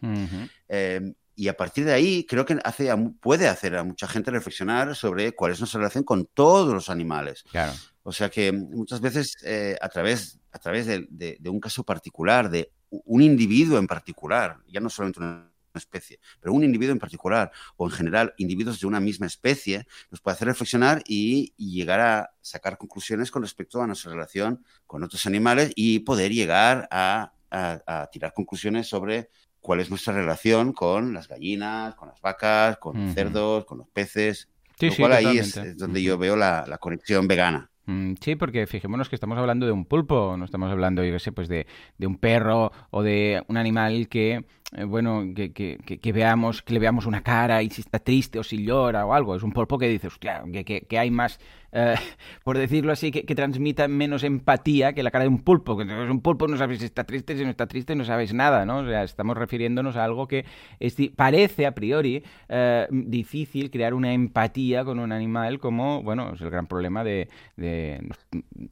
[1.36, 5.34] Y a partir de ahí creo que hace puede hacer a mucha gente reflexionar sobre
[5.34, 7.44] cuál es nuestra relación con todos los animales.
[7.52, 7.74] Claro.
[8.04, 12.72] O sea que muchas veces eh, a través, a través de, un caso particular, de
[12.90, 17.86] un individuo en particular, ya no solamente una especie, pero un individuo en particular, o
[17.86, 22.78] en general individuos de una misma especie, nos puede hacer reflexionar y, llegar a sacar
[22.78, 27.32] conclusiones con respecto a nuestra relación con otros animales y poder llegar a,
[28.12, 29.30] tirar conclusiones sobre
[29.64, 33.88] cuál es nuestra relación con las gallinas, con las vacas, con los cerdos, con los
[33.88, 34.50] peces.
[34.78, 37.72] Sí, lo cual ahí es, donde yo veo la conexión vegana.
[37.86, 41.20] Mm, sí, porque fijémonos que estamos hablando de un pulpo, no estamos hablando, yo qué
[41.20, 46.12] sé, pues de, de un perro o de un animal que, eh, bueno, que, que,
[46.12, 49.36] veamos, que le veamos una cara y si está triste o si llora o algo.
[49.36, 51.40] Es un pulpo que dice, hostia, que, que hay más
[51.74, 51.96] eh,
[52.44, 55.76] por decirlo así, que, transmita menos empatía que la cara de un pulpo.
[55.76, 58.66] Que un pulpo no sabes si está triste, si no está triste, no sabes nada,
[58.66, 58.80] ¿no?
[58.80, 60.46] O sea, estamos refiriéndonos a algo que
[61.16, 66.52] parece a priori eh, difícil crear una empatía con un animal como, bueno, es el
[66.52, 68.08] gran problema de, de,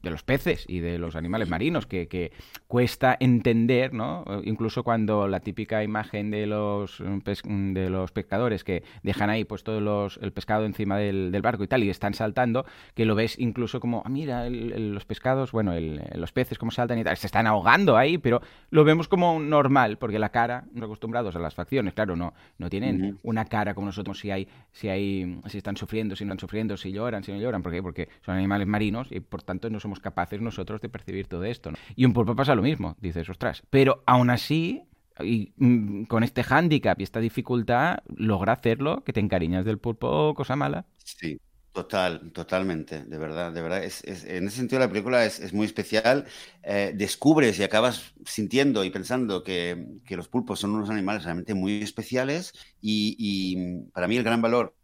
[0.02, 2.32] los peces y de los animales marinos, que,
[2.68, 4.24] cuesta entender, ¿no?
[4.44, 9.80] Incluso cuando la típica imagen de los, de los pescadores que dejan ahí pues todo
[9.80, 13.38] los, el pescado encima del, del barco y tal y están saltando, que lo ves
[13.38, 15.72] incluso como, ah, mira, los pescados, bueno,
[16.14, 19.98] los peces como saltan y tal, se están ahogando ahí, pero lo vemos como normal,
[19.98, 23.86] porque la cara, no acostumbrados a las facciones, claro, no, no tienen una cara como
[23.86, 27.32] nosotros si hay, si hay, si están sufriendo, si no están sufriendo, si lloran, si
[27.32, 27.82] no lloran, ¿por qué?
[27.82, 31.70] Porque son animales marinos y por tanto no somos capaces nosotros de percibir todo esto.
[31.94, 34.84] Y un pulpo pasa lo mismo, dices, ostras, pero aún así
[35.20, 40.34] y mm, con este hándicap y esta dificultad logra hacerlo, que te encariñas del pulpo,
[40.34, 40.86] cosa mala.
[41.04, 41.38] Sí,
[41.72, 43.82] Total, totalmente, de verdad, de verdad.
[43.82, 46.26] Es, en ese sentido la película es, muy especial.
[46.62, 51.82] Eh, descubres y acabas sintiendo y pensando que, los pulpos son unos animales realmente muy
[51.82, 54.76] especiales y, para mí el gran valor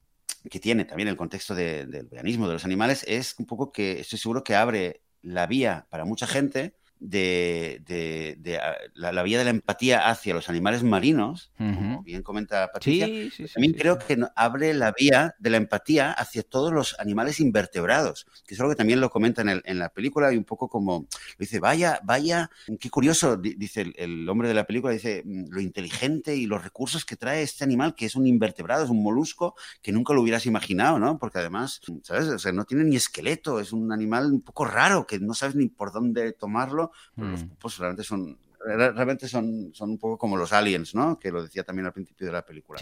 [0.51, 4.19] que tiene también el contexto del veganismo de los animales es un poco que estoy
[4.19, 9.51] seguro que abre la vía para mucha gente de, de, ah, la, vía de la
[9.51, 13.07] empatía hacia los animales marinos, como bien comenta Patricia,
[13.55, 18.55] también creo que abre la vía de la empatía hacia todos los animales invertebrados, que
[18.55, 21.07] es algo que también lo comenta en, el, en la película y un poco como,
[21.39, 26.37] dice, vaya, vaya, qué curioso, dice el, hombre de la película, dice, mm, lo inteligente
[26.37, 29.93] y los recursos que trae este animal, que es un invertebrado, es un molusco, que
[29.93, 31.19] nunca lo hubieras imaginado, ¿no?
[31.19, 32.29] Porque además, ¿sabes?
[32.29, 35.55] O sea, no tiene ni esqueleto, es un animal un poco raro, que no sabes
[35.55, 37.49] ni por dónde tomarlo los mm.
[37.49, 41.19] pulpos realmente son realmente son, son un poco como los aliens, ¿no?
[41.19, 42.79] Que lo decía también al principio de la película.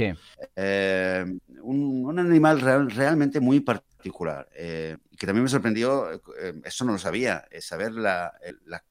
[0.54, 1.24] Eh,
[1.62, 4.48] un, animal realmente muy particular.
[4.54, 6.20] Eh, que también me sorprendió, eh,
[6.64, 8.32] eso no lo sabía, es saber la,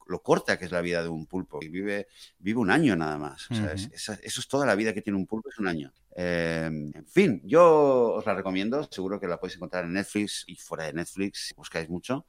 [0.06, 1.58] lo corta que es la vida de un pulpo.
[1.62, 3.48] Y vive, vive un año nada más.
[3.50, 5.92] eso es toda la vida que tiene un pulpo, es un año.
[6.14, 8.88] en fin, yo os la recomiendo.
[8.90, 12.26] Seguro que la podéis encontrar en Netflix y fuera de Netflix, si buscáis mucho.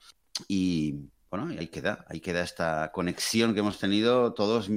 [0.47, 4.70] Y bueno, y ahí queda, ahí queda esta conexión que hemos tenido todos,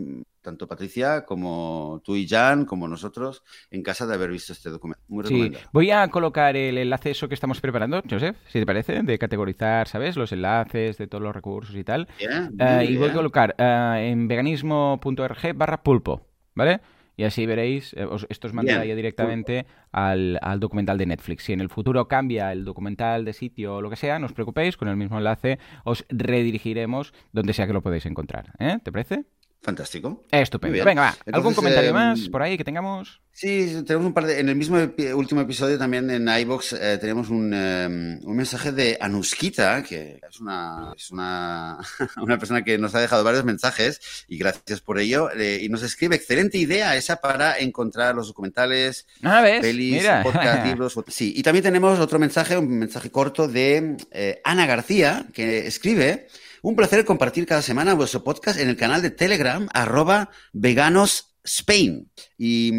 [0.42, 5.02] tanto Patricia como tú y Jan, como nosotros, en casa de haber visto este documento.
[5.08, 9.02] Muy sí, voy a colocar el enlace eso que estamos preparando, Joseph, si te parece,
[9.02, 10.16] de categorizar, ¿sabes?
[10.16, 12.08] Los enlaces de todos los recursos y tal.
[12.18, 16.80] Eh, y voy a colocar eh, en veganismo.org barra pulpo, ¿vale?
[17.20, 21.44] Y así veréis, eh, esto os mandará ya directamente al, al, documental de Netflix.
[21.44, 24.32] Si en el futuro cambia el documental de sitio o lo que sea, no os
[24.32, 28.54] preocupéis, con el mismo enlace os redirigiremos donde sea que lo podéis encontrar.
[28.58, 28.78] ¿eh?
[28.82, 29.26] ¿Te parece?
[29.62, 30.24] Fantástico.
[30.30, 30.84] Estupendo.
[30.84, 31.16] Venga, va.
[31.32, 33.20] ¿Algún comentario más por ahí que tengamos?
[33.32, 34.40] Sí, tenemos un par de.
[34.40, 34.78] En el mismo
[35.14, 40.40] último episodio también en iBox eh, tenemos un, em, un, mensaje de Anuskita, que es
[40.40, 41.78] una, es una,
[42.22, 45.30] una, persona que nos ha dejado varios mensajes y gracias por ello.
[45.30, 50.98] Eh, y nos escribe: excelente idea esa para encontrar los documentales, ah, pelis, podcast, libros.
[51.08, 56.28] Sí, y también tenemos otro mensaje, un mensaje corto de eh, Ana García, que escribe.
[56.62, 62.10] Un placer compartir cada semana vuestro podcast en el canal de Telegram, arroba veganos Spain.
[62.36, 62.70] Y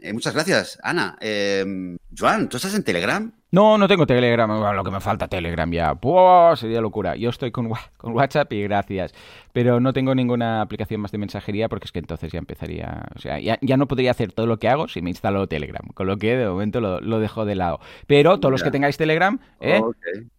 [0.00, 1.18] eh, muchas gracias, Ana.
[1.20, 3.30] Eh, Joan, ¿tú estás en Telegram?
[3.56, 4.50] No, no tengo Telegram.
[4.76, 5.98] lo que me falta Telegram ya.
[6.56, 7.16] sería locura.
[7.16, 9.14] Yo estoy con, con, WhatsApp y gracias.
[9.54, 13.06] Pero no tengo ninguna aplicación más de mensajería porque es que entonces ya empezaría.
[13.16, 15.88] O sea, ya, no podría hacer todo lo que hago si me instalo Telegram.
[15.94, 17.80] Con lo que de momento lo, dejo de lado.
[18.06, 19.80] Pero todos los que tengáis Telegram, ¿eh?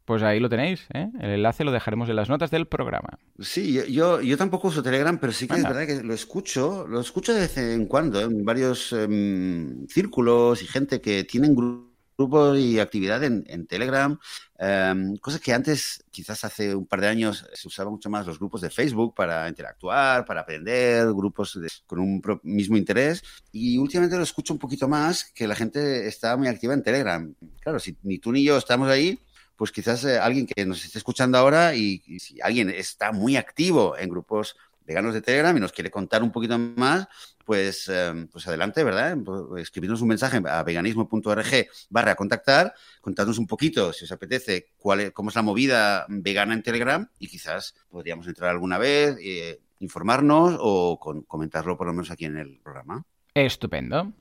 [0.05, 1.09] Pues ahí lo tenéis, ¿eh?
[1.19, 3.17] El enlace lo dejaremos en las notas del programa.
[3.39, 7.01] Sí, yo, yo, tampoco uso Telegram, pero sí que es verdad que lo escucho, lo
[7.01, 12.57] escucho de vez en cuando, en varios em, círculos y gente que tienen grupos grupos
[12.57, 14.17] y actividad en, Telegram,
[14.57, 18.39] em, cosas que antes, quizás hace un par de años, se usaba mucho más los
[18.39, 23.23] grupos de Facebook para interactuar, para aprender, grupos con un mismo interés.
[23.51, 27.35] Y últimamente lo escucho un poquito más, que la gente está muy activa en Telegram.
[27.59, 29.19] Claro, si ni tú ni yo estamos ahí,
[29.55, 33.37] pues quizás eh, alguien que nos esté escuchando ahora y, y, si alguien está muy
[33.37, 34.55] activo en grupos
[34.87, 37.07] veganos de Telegram y nos quiere contar un poquito más,
[37.45, 39.17] pues, em, pues adelante, ¿verdad?
[39.23, 45.01] Pues, escribirnos un mensaje a veganismo.org barra contactar, contadnos un poquito, si os apetece, cuál
[45.01, 49.59] es, cómo es la movida vegana en Telegram y quizás podríamos entrar alguna vez, eh,
[49.79, 50.97] informarnos o
[51.27, 53.03] comentarlo por lo menos aquí en el programa.
[53.33, 54.13] Estupendo.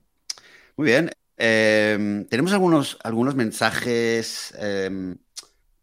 [0.77, 1.11] Muy bien.
[1.39, 4.53] Em, tenemos algunos, algunos mensajes.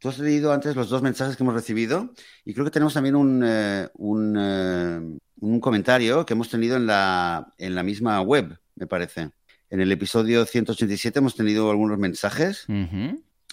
[0.03, 2.13] Tú has leído antes los dos mensajes que hemos recibido
[2.43, 7.53] y creo que tenemos también un, eh, un, un comentario que hemos tenido en la,
[7.57, 9.29] en la misma web, me parece.
[9.69, 12.65] En el episodio 187 hemos tenido algunos mensajes,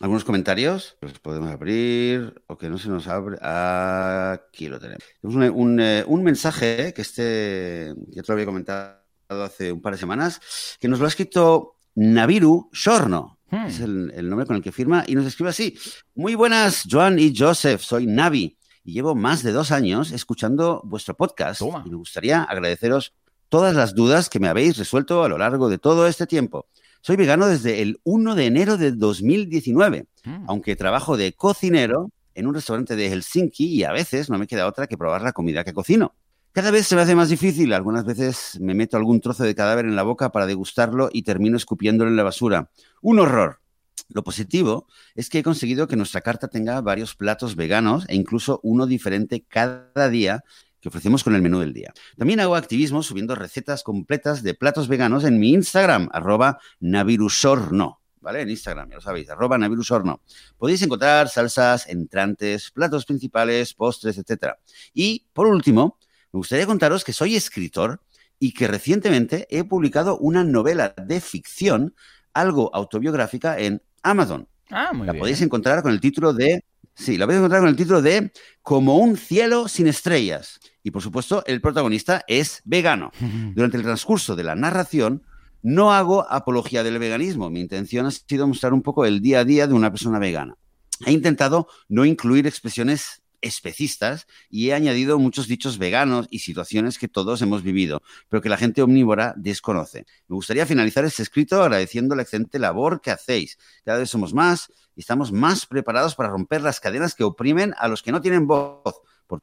[0.01, 0.97] algunos comentarios.
[1.03, 3.39] Los podemos abrir o que no se nos abre.
[3.41, 5.05] Aquí lo tenemos.
[5.23, 10.01] Tenemos un, eh, mensaje que este, ya te lo había comentado hace un par de
[10.01, 10.41] semanas,
[10.81, 13.39] que nos lo ha escrito Naviru Shorno.
[13.51, 13.67] Hmm.
[13.67, 15.77] Es el, el, nombre con el que firma y nos escribe así.
[16.15, 17.83] Muy buenas, Joan y Joseph.
[17.83, 23.13] Soy Navi y llevo más de dos años escuchando vuestro podcast y me gustaría agradeceros
[23.49, 26.67] todas las dudas que me habéis resuelto a lo largo de todo este tiempo.
[27.03, 30.45] Soy vegano desde el 1 de enero de 2019, mm.
[30.49, 34.67] aunque trabajo de cocinero en un restaurante de Helsinki y a veces no me queda
[34.67, 36.15] otra que probar la comida que cocino.
[36.53, 39.85] Cada vez se me hace más difícil, algunas veces me meto algún trozo de cadáver
[39.85, 42.71] en la boca para degustarlo y termino escupiéndolo en la basura.
[43.03, 43.61] Un horror.
[44.09, 48.59] Lo positivo es que he conseguido que nuestra carta tenga varios platos veganos e incluso
[48.65, 50.43] uno diferente cada día
[50.81, 51.93] que ofrecemos con el menú del día.
[52.19, 58.01] También hago activismo subiendo recetas completas de platos veganos en mi Instagram, arroba navirusorno.
[58.21, 58.43] ¿Vale?
[58.43, 60.21] En Instagram, ya lo sabéis, arroba navirusorno.
[60.59, 64.57] Podéis encontrar salsas, entrantes, platos principales, postres, etc.
[64.93, 66.00] Y, por último,
[66.33, 68.01] me gustaría contaros que soy escritor
[68.38, 71.95] y que recientemente he publicado una novela de ficción
[72.33, 74.49] algo autobiográfica en Amazon.
[74.71, 76.64] Ah, muy la podéis encontrar con el título de.
[76.95, 80.61] Sí, la podéis encontrar con el título de Como un cielo sin estrellas.
[80.83, 83.11] Y por supuesto, el protagonista es vegano.
[83.55, 85.23] Durante el transcurso de la narración,
[85.62, 87.51] no hago apología del veganismo.
[87.51, 90.57] Mi intención ha sido mostrar un poco el día a día de una persona vegana.
[91.05, 97.09] He intentado no incluir expresiones especistas y he añadido muchos dichos veganos y situaciones que
[97.09, 100.07] todos hemos vivido, pero que la gente omnívora desconoce.
[100.29, 103.59] Me gustaría finalizar este escrito agradeciendo la excelente labor que hacéis.
[103.85, 107.88] Cada vez somos más y estamos más preparados para romper las cadenas que oprimen a
[107.88, 109.00] los que no tienen voz.
[109.26, 109.40] Por,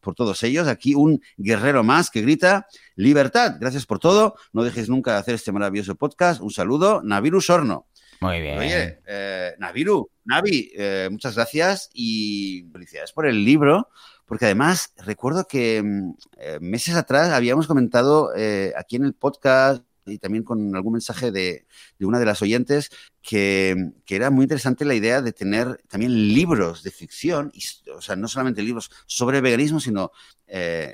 [0.00, 3.56] por todos ellos, aquí un guerrero más que grita libertad.
[3.60, 4.34] Gracias por todo.
[4.54, 6.40] No dejes nunca de hacer este maravilloso podcast.
[6.40, 7.86] Un saludo, Naviru Sorno.
[8.20, 8.58] Muy bien.
[8.58, 13.88] Oye, eh, Naviru, Navi, eh, muchas gracias y felicidades por el libro,
[14.24, 18.30] porque además recuerdo que mm, eh, meses atrás habíamos comentado
[18.76, 21.66] aquí en el podcast y también con algún mensaje de,
[22.00, 22.90] una de las oyentes
[23.22, 27.52] que, era muy interesante la idea de tener también libros de ficción,
[27.94, 30.12] o sea, no solamente libros sobre veganismo, sino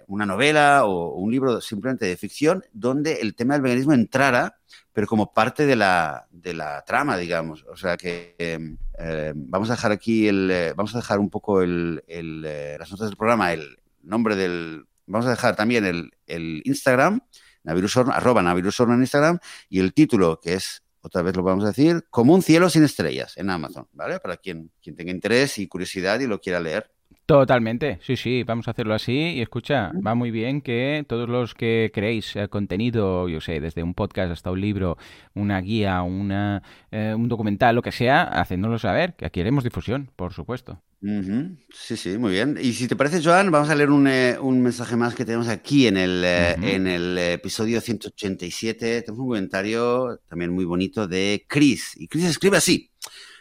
[0.07, 4.57] una novela o un libro simplemente de ficción donde el tema del veganismo entrara
[4.93, 7.65] pero como parte de la, de la trama, digamos.
[7.69, 11.31] O sea que em, eh, vamos a dejar aquí el, eh, vamos a dejar un
[11.31, 16.11] poco el, eh, las notas del programa, el nombre del, vamos a dejar también el,
[16.27, 17.21] el Instagram
[17.65, 22.05] Navirusorno, arroba en Instagram, y el título, que es, otra vez lo vamos a decir,
[22.11, 24.21] Como un cielo sin estrellas, en Amazon, ¿vale?
[24.21, 26.91] Para quien, quien tenga interés y curiosidad y lo quiera leer.
[27.33, 29.15] Totalmente, sí, sí, vamos a hacerlo así.
[29.15, 33.83] Y escucha, va muy bien que todos los que creéis eh, contenido, yo sé, desde
[33.83, 34.99] un podcast hasta un libro,
[35.33, 40.11] una guía, una, eh, un documental, lo que sea, haciéndolo saber, que aquí haremos difusión,
[40.15, 40.83] por supuesto.
[41.01, 42.59] Sí, sí, muy bien.
[42.61, 45.49] Y si te parece, Joan, vamos a leer un, eh, un mensaje más que tenemos
[45.49, 49.01] aquí en el, eh, en el episodio 187.
[49.01, 51.95] Tenemos un comentario también muy bonito de Chris.
[51.97, 52.91] Y Chris escribe así.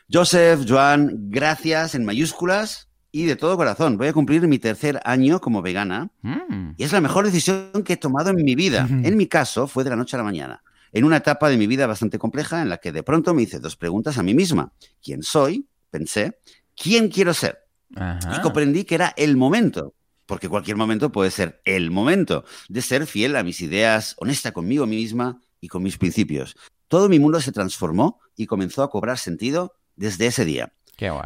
[0.09, 3.97] Joseph, Joan, gracias en mayúsculas y de todo corazón.
[3.97, 6.71] Voy a cumplir mi tercer año como vegana Mm.
[6.77, 8.87] y es la mejor decisión que he tomado en mi vida.
[8.89, 10.63] En mi caso, fue de la noche a la mañana.
[10.93, 13.59] En una etapa de mi vida bastante compleja en la que de pronto me hice
[13.59, 14.73] dos preguntas a mí misma.
[15.03, 15.67] ¿Quién soy?
[15.89, 16.39] Pensé.
[16.75, 17.59] ¿Quién quiero ser?
[17.95, 18.35] Ajá.
[18.37, 19.93] Y comprendí que era el momento,
[20.25, 24.85] porque cualquier momento puede ser el momento de ser fiel a mis ideas, honesta conmigo
[24.85, 26.55] misma y con mis principios.
[26.87, 30.73] Todo mi mundo se transformó y comenzó a cobrar sentido desde ese día.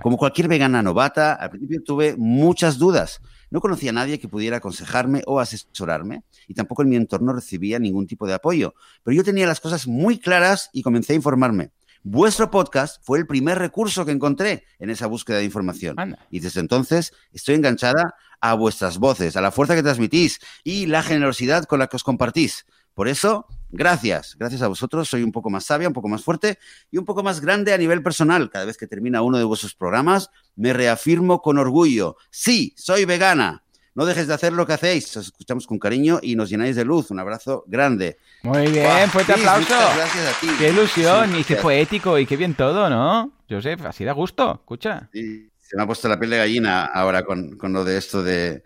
[0.03, 3.21] Como cualquier vegana novata, al principio tuve muchas dudas.
[3.49, 7.79] No conocía a nadie que pudiera aconsejarme o asesorarme y tampoco en mi entorno recibía
[7.79, 8.73] ningún tipo de apoyo.
[9.03, 11.71] Pero yo tenía las cosas muy claras y comencé a informarme.
[12.03, 15.99] Vuestro podcast fue el primer recurso que encontré en esa búsqueda de información.
[15.99, 16.19] Anda.
[16.29, 21.01] Y desde entonces estoy enganchada a vuestras voces, a la fuerza que transmitís y la
[21.01, 22.65] generosidad con la que os compartís.
[22.93, 24.35] Por eso, gracias.
[24.37, 26.59] Gracias a vosotros soy un poco más sabia, un poco más fuerte
[26.91, 28.49] y un poco más grande a nivel personal.
[28.49, 32.17] Cada vez que termina uno de vuestros programas, me reafirmo con orgullo.
[32.29, 33.61] Sí, soy vegana.
[33.97, 35.15] No dejes de hacer lo que hacéis.
[35.15, 37.11] Os escuchamos con cariño y nos llenáis de luz.
[37.11, 38.17] Un abrazo grande.
[38.43, 39.73] Muy bien, Buah, fuerte Chris, aplauso.
[39.73, 40.47] muchas gracias a ti.
[40.59, 43.31] Qué ilusión, Sí, y qué poético, y qué bien todo, ¿no?
[43.49, 45.09] Joseph, así da gusto, escucha.
[45.13, 48.21] Sí, se me ha puesto la piel de gallina ahora con, con lo de esto
[48.21, 48.63] de,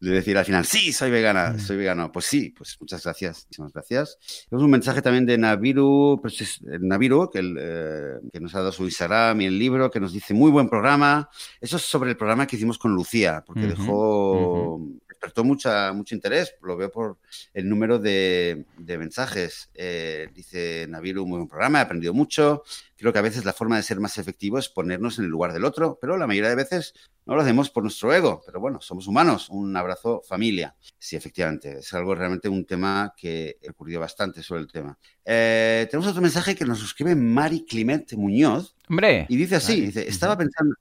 [0.00, 1.58] de decir al final, sí, soy vegana, Mm.
[1.58, 2.12] soy vegano.
[2.12, 4.18] Pues sí, pues muchas gracias, muchísimas gracias.
[4.48, 8.54] Tenemos un mensaje también de Naviru, pues es- eh, Naviru, que, el, eh, que nos
[8.54, 11.28] ha dado su Instagram y el libro, que nos dice, muy buen programa.
[11.60, 14.80] Eso es sobre el programa que hicimos con Lucía, porque dejó,
[15.18, 17.18] despertó mucha, mucho interés, lo veo por
[17.52, 19.68] el número de, de mensajes.
[19.74, 22.62] Eh, dice Naviru, muy buen programa, he aprendido mucho.
[22.96, 25.52] Creo que a veces la forma de ser más efectivo es ponernos en el lugar
[25.52, 26.94] del otro, pero la mayoría de veces
[27.26, 28.42] no lo hacemos por nuestro ego.
[28.46, 29.48] Pero bueno, somos humanos.
[29.50, 30.76] Un abrazo familia.
[30.98, 34.96] Sí, efectivamente, es algo realmente un tema que he ocurrido bastante sobre el tema.
[35.24, 39.26] Eh, tenemos otro mensaje que nos escribe Mari Clemente Muñoz Hombre.
[39.28, 40.74] y dice así, dice, estaba pensando...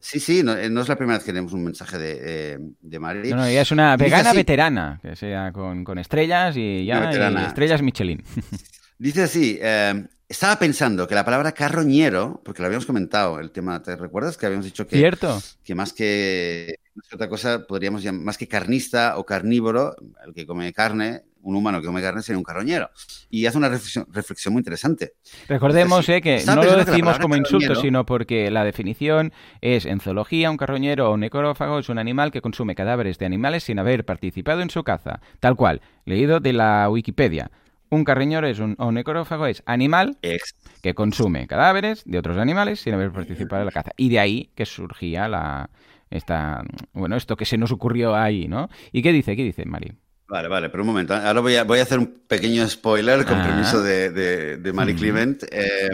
[0.00, 2.58] Sí, sí, no, eh, no es la primera vez que tenemos un mensaje de, eh,
[2.80, 3.30] de Mari.
[3.30, 4.38] No, no, ella es una vegana así.
[4.38, 8.22] veterana, que sea con, con estrellas y ya, y estrellas Michelin.
[8.98, 13.82] Dice así, eh, estaba pensando que la palabra carroñero, porque lo habíamos comentado, el tema,
[13.82, 15.40] ¿te recuerdas que habíamos dicho que, ¿Cierto?
[15.62, 19.94] que más que más que otra cosa podríamos llamar, más que carnista o carnívoro,
[20.26, 22.90] el que come carne, un humano que come carne sería un carroñero.
[23.30, 25.14] Y hace una reflexión, reflexión muy interesante.
[25.48, 30.00] Recordemos eh, que no lo decimos como insulto, carroñero- sino porque la definición es en
[30.00, 33.78] zoología, un carroñero o un necrófago es un animal que consume cadáveres de animales sin
[33.78, 35.20] haber participado en su caza.
[35.40, 37.50] Tal cual, leído de la Wikipedia.
[37.92, 42.36] Un carroñero es un, o un necrófago es animal Ex- que consume cadáveres de otros
[42.38, 43.90] animales sin haber participado en la caza.
[43.96, 45.70] Y de ahí que surgía la
[46.08, 48.68] esta bueno, esto que se nos ocurrió ahí, ¿no?
[48.92, 49.34] ¿Y qué dice?
[49.36, 49.92] ¿Qué dice, Mari?
[50.30, 51.12] Vale, vale, pero un momento.
[51.14, 53.46] Ahora voy a, voy a hacer un pequeño spoiler con Ah.
[53.46, 54.94] permiso de, de, de.
[54.94, 55.42] Clement.
[55.50, 55.88] Eh,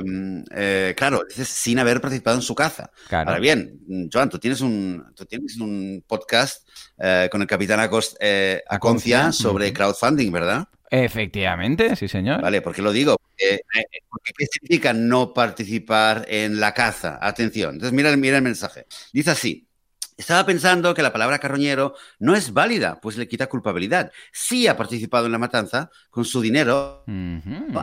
[0.55, 2.91] eh, claro, dices sin haber participado en su caza.
[3.09, 3.31] Claro.
[3.31, 3.81] Ahora bien,
[4.13, 6.69] Joan, tú tienes un, tú tienes un podcast
[6.99, 10.69] eh, con el capitán Acost- eh, Aconcia sobre crowdfunding, ¿verdad?
[10.91, 12.43] Efectivamente, sí, señor.
[12.43, 13.17] Vale, ¿por qué lo digo?
[13.21, 17.19] Porque, eh, porque ¿Qué significa no participar en la caza?
[17.21, 17.75] Atención.
[17.75, 18.87] Entonces, mira, mira el mensaje.
[19.13, 19.66] Dice así.
[20.17, 24.11] Estaba pensando que la palabra carroñero no es válida, pues le quita culpabilidad.
[24.33, 27.05] Sí ha participado en la matanza con su dinero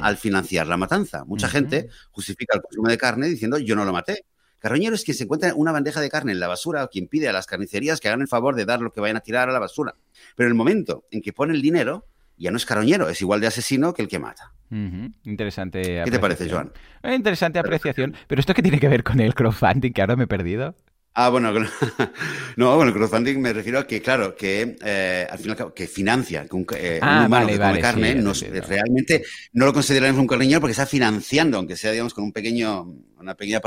[0.01, 1.25] al financiar la matanza.
[1.25, 4.25] Mucha gente justifica el consumo de carne diciendo yo no lo maté.
[4.57, 7.27] Carroñero es quien se encuentra una bandeja de carne en la basura o quien pide
[7.27, 9.51] a las carnicerías que hagan el favor de dar lo que vayan a tirar a
[9.51, 9.93] la basura.
[10.35, 13.41] Pero en el momento en que pone el dinero, ya no es carroñero, es igual
[13.41, 14.53] de asesino que el que mata.
[14.71, 15.11] Ujú.
[15.25, 16.01] Interesante.
[16.03, 16.49] ¿Qué te parece.
[16.49, 16.71] Joan?
[17.03, 18.15] Eh, Interesante apreciación.
[18.27, 20.75] Pero esto qué tiene que ver con el crowdfunding, que ahora me he perdido.
[21.15, 21.53] Ah, bueno,
[22.57, 26.55] no, el crowdfunding me refiero a que, claro, que eh, al final que financia, que
[26.55, 30.19] un, eh, un Ah, humano vale, que come vale, carne sí, realmente no lo consideramos
[30.19, 32.83] un carroñero porque está financiando, aunque sea, digamos, con un pequeño,
[33.17, 33.61] una pequeña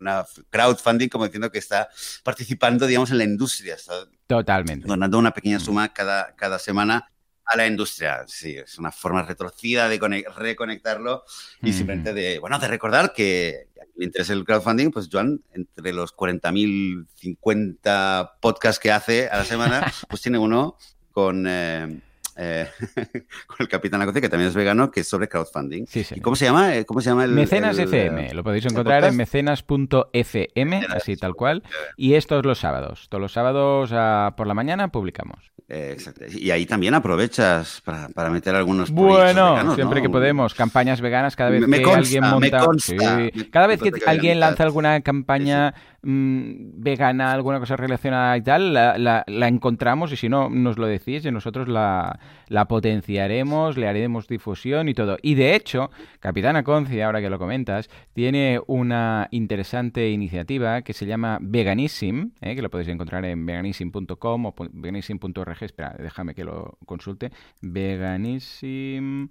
[0.00, 1.88] una crowdfunding, como diciendo que está
[2.22, 3.92] participando, digamos, en la industria, está
[4.26, 4.86] Totalmente.
[4.86, 5.60] donando una pequeña Mm.
[5.60, 7.10] suma cada, cada semana
[7.44, 8.24] a la industria.
[8.26, 11.24] Sí, es una forma retorcida de conec- reconectarlo
[11.62, 11.78] y Ujú.
[11.78, 13.68] simplemente de, bueno, de recordar que
[13.98, 19.44] le interesa el crowdfunding, pues Joan, entre los 40.000, 50 podcasts que hace a la
[19.44, 20.76] semana, pues tiene uno
[21.10, 22.00] con, eh,
[22.38, 22.68] eh,
[23.46, 25.86] con el Capitán Aconcia, que también es vegano, que es sobre crowdfunding.
[25.86, 26.14] Sí, sí.
[26.16, 26.74] ¿Y cómo se llama?
[26.76, 30.86] Eh, ¿Cómo se llama el, Mecenas el, FM, eh, lo podéis el encontrar en mecenas.fm,
[30.90, 31.62] así tal cual.
[31.96, 33.08] Y estos los sábados.
[33.08, 35.50] Todos los sábados ah, por la mañana publicamos.
[35.68, 36.24] Eh, exacto.
[36.30, 40.02] Y ahí también aprovechas para, para meter algunos Bueno, veganos, siempre ¿no?
[40.02, 40.54] que podemos.
[40.54, 42.64] Campañas veganas cada vez Me- me que consta, alguien me monta.
[42.64, 42.86] consta,
[43.18, 43.30] Sí.
[43.34, 48.42] me Cada vez que que alguien lanza alguna campaña mm, vegana, alguna cosa relacionada y
[48.42, 52.18] tal, la, encontramos y si no nos lo decís y nosotros la,
[52.68, 55.18] potenciaremos, le haremos difusión y todo.
[55.22, 55.90] Y de hecho,
[56.20, 62.54] Capitana Concia, ahora que lo comentas, tiene una interesante iniciativa que se llama Veganism, ¿eh?
[62.54, 65.62] que lo podéis encontrar en veganism.com o veganism.org.
[65.62, 67.30] Espera, déjame que lo consulte.
[67.60, 69.26] Veganism.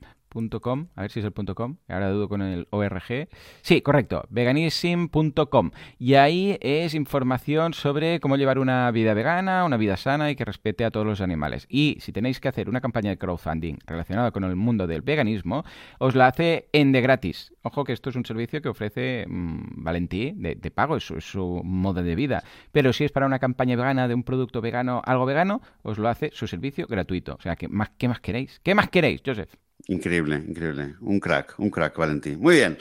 [0.96, 3.28] A ver si es el .com, ahora dudo con el ORG.
[3.62, 5.72] Sí, correcto, veganism.com.
[5.98, 10.46] Y ahí es información sobre cómo llevar una vida vegana, una vida sana y que
[10.46, 11.66] respete a todos los animales.
[11.70, 15.64] Y si tenéis que hacer una campaña de crowdfunding relacionada con el mundo del veganismo,
[15.98, 17.54] os la hace en de gratis.
[17.64, 21.18] Ojo que esto es un servicio que ofrece mm, Valentí de, de pago, es su,
[21.18, 22.44] es su modo de vida.
[22.72, 26.10] Pero si es para una campaña vegana de un producto vegano, algo vegano, os lo
[26.10, 27.36] hace su servicio gratuito.
[27.36, 28.60] O sea, que más, ¿qué más queréis?
[28.64, 29.56] ¿Qué más queréis, Joseph?
[29.86, 30.96] Increíble, increíble.
[31.02, 32.40] Un crack, un crack, Valentín.
[32.40, 32.78] Muy bien.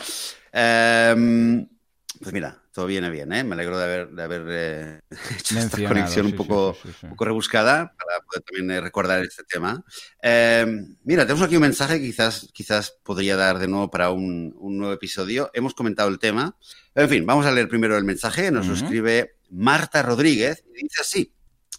[0.53, 1.69] Em,
[2.21, 3.45] pues mira, todo viene bien, ¿eh?
[3.45, 5.01] Me alegro de haber, de haber eh,
[5.39, 7.07] hecho esta conexión sí, un poco, sí, sí, sí.
[7.07, 9.85] un poco rebuscada para poder también eh, recordar este tema.
[10.21, 14.55] Em, mira, tenemos aquí un mensaje que quizás, quizás podría dar de nuevo para un,
[14.59, 15.51] un nuevo episodio.
[15.53, 16.57] Hemos comentado el tema.
[16.95, 18.51] En fin, vamos a leer primero el mensaje.
[18.51, 18.85] Nos lo Ujú.
[18.85, 21.36] escribe Marta Rodríguez y dice así.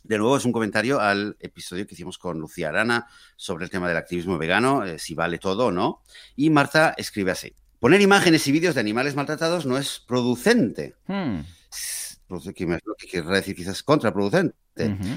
[0.07, 3.87] De nuevo, es un comentario al episodio que hicimos con Lucía Arana sobre el tema
[3.87, 6.01] del activismo vegano, eh, si vale todo o no.
[6.35, 7.53] Y Marta escribe así.
[7.79, 10.95] Poner imágenes y vídeos de animales maltratados no es producente.
[11.07, 11.41] Hmm.
[12.27, 14.55] Produce- que me- lo que querrá decir quizás contraproducente.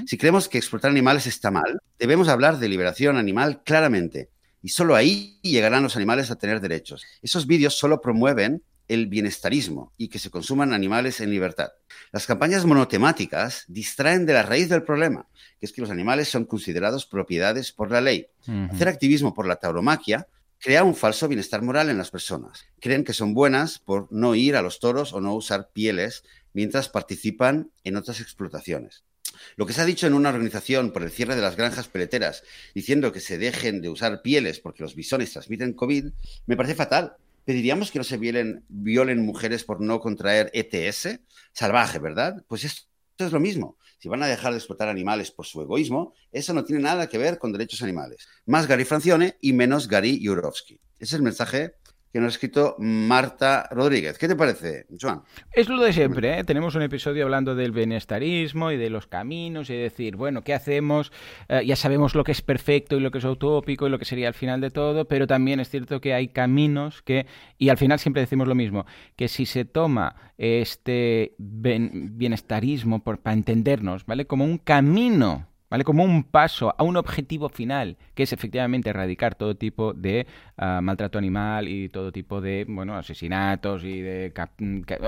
[0.06, 4.30] Si creemos que explotar animales está mal, debemos hablar de liberación animal claramente.
[4.62, 7.04] Y solo ahí llegarán los animales a tener derechos.
[7.22, 11.70] Esos vídeos solo promueven el bienestarismo y que se consuman animales en libertad.
[12.10, 15.28] Las campañas monotemáticas distraen de la raíz del problema,
[15.60, 18.26] que es que los animales son considerados propiedades por la ley.
[18.68, 20.26] Hacer activismo por la tauromaquia
[20.58, 22.64] crea un falso bienestar moral en las personas.
[22.80, 26.88] Creen que son buenas por no ir a los toros o no usar pieles mientras
[26.88, 29.04] participan en otras explotaciones.
[29.54, 32.42] Lo que se ha dicho en una organización por el cierre de las granjas peleteras,
[32.74, 36.06] diciendo que se dejen de usar pieles porque los bisones transmiten COVID,
[36.46, 37.14] me parece fatal.
[37.44, 41.20] ¿Pediríamos que no se violen, mujeres por no contraer ETS?
[41.52, 42.44] Salvaje, ¿verdad?
[42.48, 42.86] Pues esto
[43.18, 43.76] es lo mismo.
[43.98, 47.18] Si van a dejar de explotar animales por su egoísmo, eso no tiene nada que
[47.18, 48.26] ver con derechos animales.
[48.46, 50.80] Más Gary Francione y menos Gary Jurovsky.
[50.98, 51.74] Es el mensaje
[52.12, 54.18] que nos ha escrito Marta Rodríguez.
[54.18, 55.22] ¿Qué te parece, Joan?
[55.52, 56.44] Es lo de siempre, ¿eh?
[56.44, 61.12] Tenemos un episodio hablando del bienestarismo y de los caminos y decir, bueno, ¿qué hacemos?
[61.48, 64.04] Eh, ya sabemos lo que es perfecto y lo que es utópico y lo que
[64.04, 67.26] sería el final de todo, pero también es cierto que hay caminos que,
[67.58, 68.86] y al final siempre decimos lo mismo,
[69.16, 74.26] que si se toma este bienestarismo por, para entendernos, ¿vale?
[74.26, 75.84] Como un camino ¿vale?
[75.84, 80.26] Como un paso a un objetivo final, que es efectivamente erradicar todo tipo de
[80.58, 84.32] uh, maltrato animal y todo tipo de, bueno, asesinatos y de...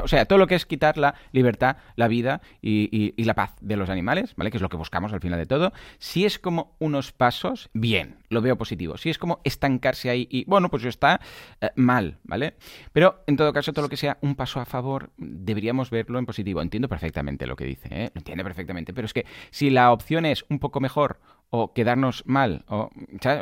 [0.02, 3.34] O sea, todo lo que es quitar la libertad, la vida y, y, y, la
[3.34, 4.50] paz de los animales, ¿vale?
[4.50, 5.72] Que es lo que buscamos al final de todo.
[5.98, 8.96] Si es como unos pasos, bien, lo veo positivo.
[8.96, 11.20] Si es como estancarse ahí y, bueno, pues está
[11.60, 12.54] eh, mal, ¿vale?
[12.92, 16.26] Pero, en todo caso, todo lo que sea un paso a favor, deberíamos verlo en
[16.26, 16.60] positivo.
[16.60, 18.10] Entiendo perfectamente lo que dice, ¿eh?
[18.14, 18.92] Lo entiende perfectamente.
[18.92, 21.20] Pero es que si la opción es un poco mejor
[21.54, 22.64] o quedarnos mal.
[22.66, 22.90] O,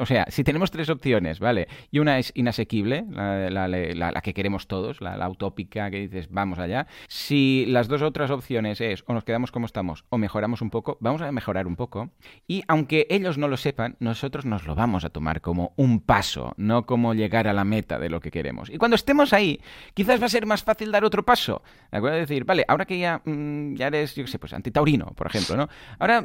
[0.00, 1.68] o, sea, si tenemos tres opciones, ¿vale?
[1.92, 6.58] Y una es inasequible, la, la, la, que queremos todos, la, utópica que dices, vamos
[6.58, 6.88] allá.
[7.06, 10.98] Si las dos otras opciones es o nos quedamos como estamos o mejoramos un poco,
[11.00, 12.10] vamos a mejorar un poco.
[12.48, 16.52] Y aunque ellos no lo sepan, nosotros nos lo vamos a tomar como un paso,
[16.56, 18.70] no como llegar a la meta de lo que queremos.
[18.70, 19.60] Y cuando estemos ahí,
[19.94, 21.62] quizás va a ser más fácil dar otro paso.
[21.92, 22.18] ¿De acuerdo?
[22.18, 25.56] Decir, vale, ahora que ya, mmm, ya eres, yo qué sé, pues antitaurino, por ejemplo,
[25.56, 25.68] ¿no?
[26.00, 26.24] Ahora,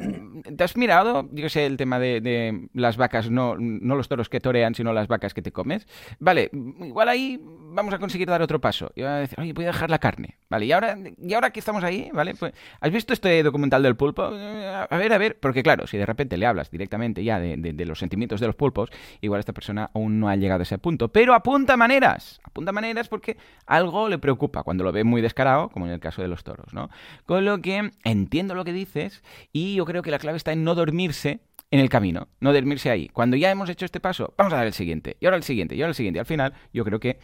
[0.56, 4.28] ¿te has mirado, yo qué sé, el tema de, las vacas, no, no los toros
[4.28, 5.86] que torean, sino las vacas que te comes.
[6.18, 8.92] Vale, igual ahí vamos a conseguir dar otro paso.
[8.94, 10.36] Y va a decir, oye, voy a dejar la carne.
[10.48, 12.34] Vale, y ahora, y ahora que estamos ahí, ¿vale?
[12.34, 14.22] Pues, ¿Has visto este documental del pulpo?
[14.22, 17.98] A ver, a ver, porque claro, si de repente le hablas directamente ya de los
[17.98, 21.08] sentimientos de los pulpos, igual esta persona aún no ha llegado a ese punto.
[21.08, 25.86] Pero apunta maneras, apunta maneras porque algo le preocupa cuando lo ve muy descarado, como
[25.86, 26.90] en el caso de los toros, ¿no?
[27.24, 29.22] Con lo que entiendo lo que dices
[29.52, 32.90] y yo creo que la clave está en no dormirse en el camino, no dormirse
[32.90, 33.08] ahí.
[33.08, 35.74] Cuando ya hemos hecho este paso, vamos a dar el siguiente, y ahora el siguiente,
[35.74, 36.20] y ahora el siguiente.
[36.20, 37.18] Al final, yo creo que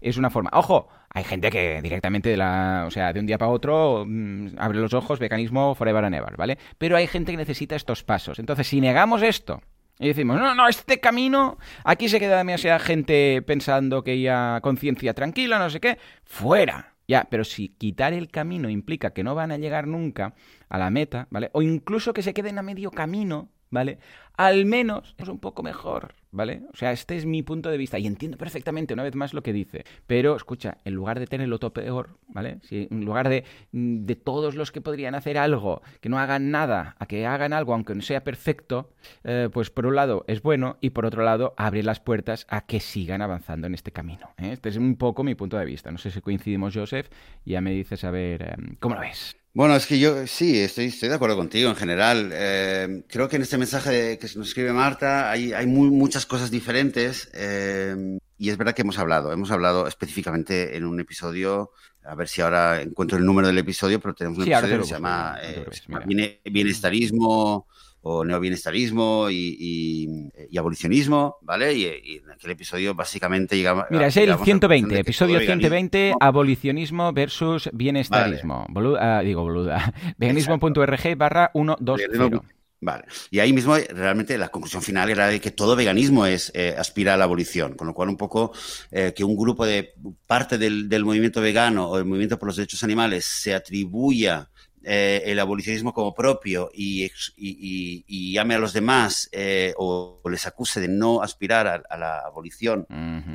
[0.00, 0.50] es una forma.
[0.52, 4.50] Ojo, hay gente que directamente de la, o sea, de un día para otro mmm,
[4.58, 6.58] abre los ojos, mecanismo forever and ever, ¿vale?
[6.78, 8.38] Pero hay gente que necesita estos pasos.
[8.38, 9.62] Entonces, si negamos esto,
[10.00, 15.12] Y decimos, no, no, este camino, aquí se queda demasiada gente pensando que ya conciencia
[15.12, 16.94] tranquila, no sé qué, fuera.
[17.08, 20.34] Ya, pero si quitar el camino implica que no van a llegar nunca
[20.68, 21.50] a la meta, ¿vale?
[21.52, 23.98] O incluso que se queden a medio camino, ¿vale?
[24.36, 26.62] Al menos es un poco mejor, ¿vale?
[26.72, 29.42] O sea, este es mi punto de vista y entiendo perfectamente una vez más lo
[29.42, 29.84] que dice.
[30.06, 32.58] Pero, escucha, en lugar de tenerlo todo peor, ¿vale?
[32.70, 37.06] En lugar de, de todos los que podrían hacer algo, que no hagan nada, a
[37.06, 38.92] que hagan algo aunque no sea perfecto,
[39.24, 42.60] eh, pues por un lado es bueno y por otro lado abre las puertas a
[42.60, 44.30] que sigan avanzando en este camino.
[44.38, 44.52] ¿eh?
[44.52, 45.90] Este es un poco mi punto de vista.
[45.90, 47.08] No sé si coincidimos, Joseph,
[47.44, 49.36] ya me dices a ver eh, cómo lo ves.
[49.58, 52.30] Bueno, es que yo sí, estoy, estoy de acuerdo contigo en general.
[52.32, 56.52] Eh, creo que en este mensaje que nos escribe Marta hay, hay muy, muchas cosas
[56.52, 61.72] diferentes eh, y es verdad que hemos hablado, hemos hablado específicamente en un episodio,
[62.04, 64.84] a ver si ahora encuentro el número del episodio, pero tenemos un Sí, episodio que
[64.86, 66.04] se llama, eh, se llama
[66.44, 67.66] bienestarismo
[68.02, 71.74] o neobienestarismo y, y- y abolicionismo, ¿vale?
[71.74, 73.84] Y, y en aquel episodio básicamente llegamos...
[73.90, 77.12] Mira, es el llegamos a la conclusión 120, de que episodio todo veganismo- 120, abolicionismo
[77.12, 78.66] versus bienestarismo.
[78.70, 79.92] Bolu- ah, digo, boluda.
[80.18, 82.40] Veganismo.org barra 120.
[82.80, 83.06] Vale.
[83.32, 87.14] Y ahí mismo realmente la conclusión final era de que todo veganismo es eh, aspira
[87.14, 88.52] a la abolición, con lo cual un poco
[88.92, 89.94] eh, que un grupo de
[90.28, 94.48] parte del, del movimiento vegano o del movimiento por los derechos animales se atribuya
[94.90, 100.18] eh, el abolicionismo como propio y, y- y- y llame a los demás eh, o,
[100.24, 102.86] o les acuse de no aspirar a, a la abolición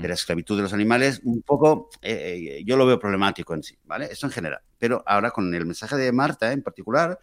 [0.01, 3.77] de la esclavitud de los animales, un poco, eh, yo lo veo problemático en sí,
[3.83, 4.05] ¿vale?
[4.11, 4.61] Esto en general.
[4.79, 7.19] Pero ahora con el mensaje de Marta en particular,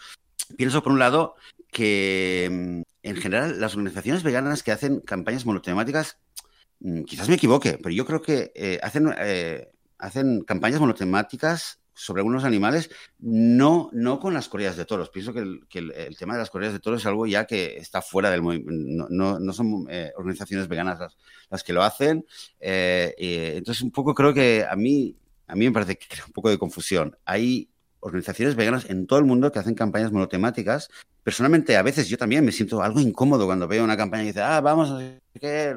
[0.57, 1.35] pienso por un lado
[1.73, 6.19] que mm, en general las organizaciones veganas que hacen campañas monotemáticas,
[6.79, 9.13] mm, quizás me equivoque, pero yo creo que hacen,
[9.99, 15.11] hacen campañas monotemáticas sobre algunos animales, no, no con las corridas de toros.
[15.11, 17.77] Pienso que, el, que el- tema de las corridas de toros es algo ya que
[17.77, 19.07] está fuera del movimiento.
[19.11, 21.17] No, no- son eh, organizaciones veganas las,
[21.51, 22.25] las que lo hacen.
[22.59, 23.15] Eh,
[23.57, 25.17] entonces, un poco creo que a mí,
[25.47, 27.17] a mí me parece que crea un poco de confusión.
[27.25, 27.69] Hay
[28.01, 30.89] organizaciones veganas en todo el mundo que hacen campañas monotemáticas.
[31.23, 34.41] Personalmente, a veces yo también me siento algo incómodo cuando veo una campaña y dice,
[34.41, 35.19] ah, vamos a,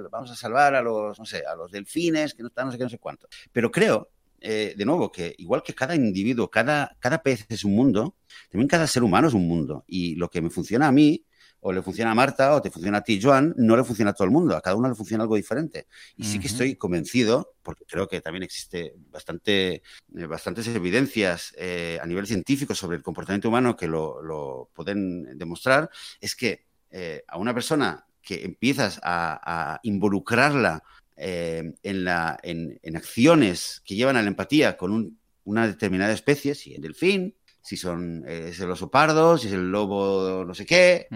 [0.09, 2.77] vamos a salvar a los, no sé, a los delfines, que no están, no sé
[2.77, 3.27] qué, no sé cuánto.
[3.51, 4.09] Pero creo,
[4.43, 8.17] eh, de nuevo, que igual que cada individuo, cada, cada pez es un mundo,
[8.51, 9.85] también cada ser humano es un mundo.
[9.87, 11.25] Y lo que me funciona a mí,
[11.61, 14.13] o le funciona a Marta, o te funciona a ti, Joan, no le funciona a
[14.13, 14.57] todo el mundo.
[14.57, 15.87] A cada uno le funciona algo diferente.
[16.17, 21.99] Y sí que estoy convencido, porque creo que también existe bastante, eh, bastantes evidencias eh,
[22.01, 25.89] a nivel científico sobre el comportamiento humano que lo, lo pueden demostrar,
[26.19, 30.83] es que eh, a una persona que empiezas a, a involucrarla
[31.17, 36.13] eh, en, la, en, en acciones que llevan a la empatía con un- una determinada
[36.13, 40.43] especie, si el delfín, si son eh, es el oso pardo, si es el lobo
[40.45, 41.07] no sé qué.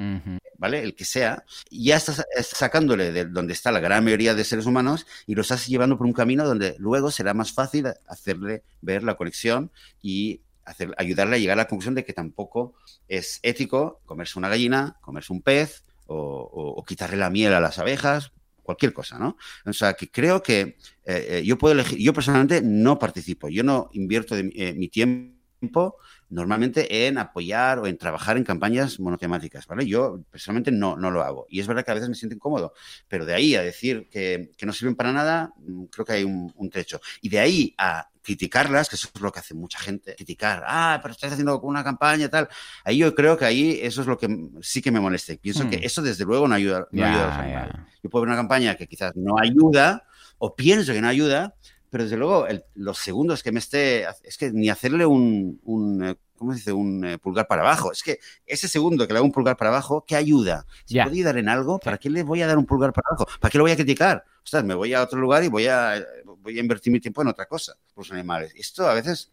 [0.60, 0.82] ¿vale?
[0.82, 4.66] El que sea, ya estás estás sacándole de donde está la gran mayoría de seres
[4.66, 9.04] humanos y lo estás llevando por un camino donde luego será más fácil hacerle ver
[9.04, 9.72] la conexión
[10.02, 12.74] y hacer, ayudarle a llegar a la conclusión de que tampoco
[13.08, 17.60] es ético comerse una gallina, comerse un pez o, o- o quitarle la miel a
[17.62, 18.32] las abejas,
[18.68, 19.38] cualquier cosa, ¿no?
[19.66, 23.64] O sea, que creo que eh, eh, yo puedo elegir, yo personalmente no participo, yo
[23.64, 25.96] no invierto de mi- eh, mi tiempo
[26.30, 29.88] normalmente en apoyar o en trabajar en campañas monotemáticas, ¿vale?
[29.88, 31.46] Yo personalmente no, no lo hago.
[31.50, 32.74] Y es verdad que a veces me siento incómodo,
[33.08, 36.24] pero de ahí a decir que, que no sirven para nada, mm, creo que hay
[36.26, 37.00] un, un trecho.
[37.22, 41.00] Y de ahí a criticarlas, que eso es lo que hace mucha gente, criticar, ah,
[41.02, 42.50] pero estás haciendo una campaña y tal.
[42.84, 44.28] Ahí yo creo que ahí eso es lo que
[44.62, 45.32] sí que me molesta.
[45.32, 45.70] Y pienso Hmm.
[45.70, 47.76] que eso desde luego no ayuda, no ayuda a los animales.
[48.08, 50.06] Yo puedo ver una campaña que quizás no ayuda
[50.38, 51.56] o pienso que no ayuda,
[51.90, 56.04] pero desde luego el- los segundos que me esté, es que ni hacerle un, un,
[56.06, 56.72] eh, ¿cómo se dice?
[56.72, 57.92] Un eh, pulgar para abajo.
[57.92, 60.66] Es que ese segundo que le hago un pulgar para abajo, ¿qué ayuda?
[60.86, 61.04] Si Ya.
[61.04, 63.28] puede ayudar en algo, ¿para qué le voy a dar un pulgar para abajo?
[63.42, 64.24] ¿Para qué lo voy a criticar?
[64.42, 66.02] Ostras, me voy a otro lugar y voy a,
[66.38, 68.54] voy a invertir mi tiempo en otra cosa, por los animales.
[68.56, 69.32] Esto a veces,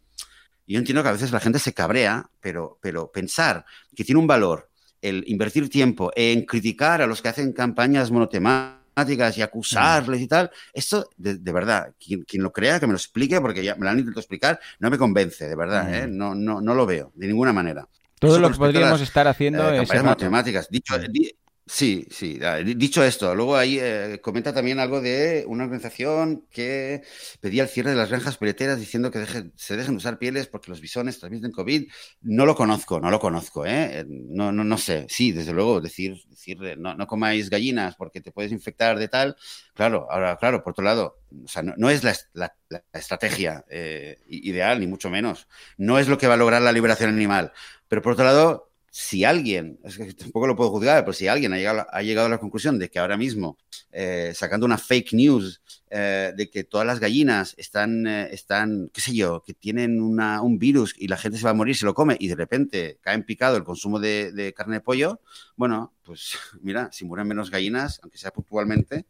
[0.66, 3.64] yo entiendo que a veces la gente se cabrea, pero, pero pensar
[3.94, 4.68] que tiene un valor
[5.08, 10.50] el invertir tiempo en criticar a los que hacen campañas monotemáticas y acusarles y tal,
[10.72, 13.84] esto, de, de verdad, quien, quien lo crea, que me lo explique, porque ya me
[13.84, 15.94] lo han intentado explicar, no me convence, de verdad, Mm.
[15.94, 16.06] ¿eh?
[16.08, 17.86] no, no, no lo veo, de ninguna manera.
[18.18, 20.68] Todo Eso lo que podríamos las, estar haciendo eh, es campañas matemáticas.
[20.70, 21.34] Dicho, di-
[21.66, 22.38] sí, sí.
[22.64, 27.02] di- Dicho esto, luego ahí eh, comenta también algo de una organización que
[27.40, 30.46] pedía el cierre de las granjas peleteras diciendo que deje- se dejen de usar pieles
[30.46, 31.88] porque los bisones transmiten COVID.
[32.22, 34.00] No lo conozco, no lo conozco, ¿eh?
[34.00, 35.06] Eh, No, no, no sé.
[35.08, 39.36] Sí, desde luego, decir, decir no, no comáis gallinas porque te puedes infectar de tal.
[39.74, 43.64] Claro, ahora, claro, por otro lado, o sea, no, es la, est- la- la estrategia
[43.70, 45.48] eh, ideal, ni mucho menos.
[45.78, 47.52] No es lo que va a lograr la liberación animal.
[47.88, 51.52] Pero por otro lado, si alguien, es que tampoco lo puedo juzgar, pero si alguien
[51.52, 53.58] ha llegado, ha llegado a la conclusión de que ahora mismo,
[53.90, 59.00] eh, sacando una fake news eh, de que todas las gallinas están, eh, están, qué
[59.00, 61.86] sé yo, que tienen una, un virus y la gente se va a morir, se
[61.86, 65.20] lo come y de repente cae en picado el consumo de, de carne de pollo,
[65.56, 69.06] bueno, pues mira, si mueren menos gallinas, aunque sea puntualmente,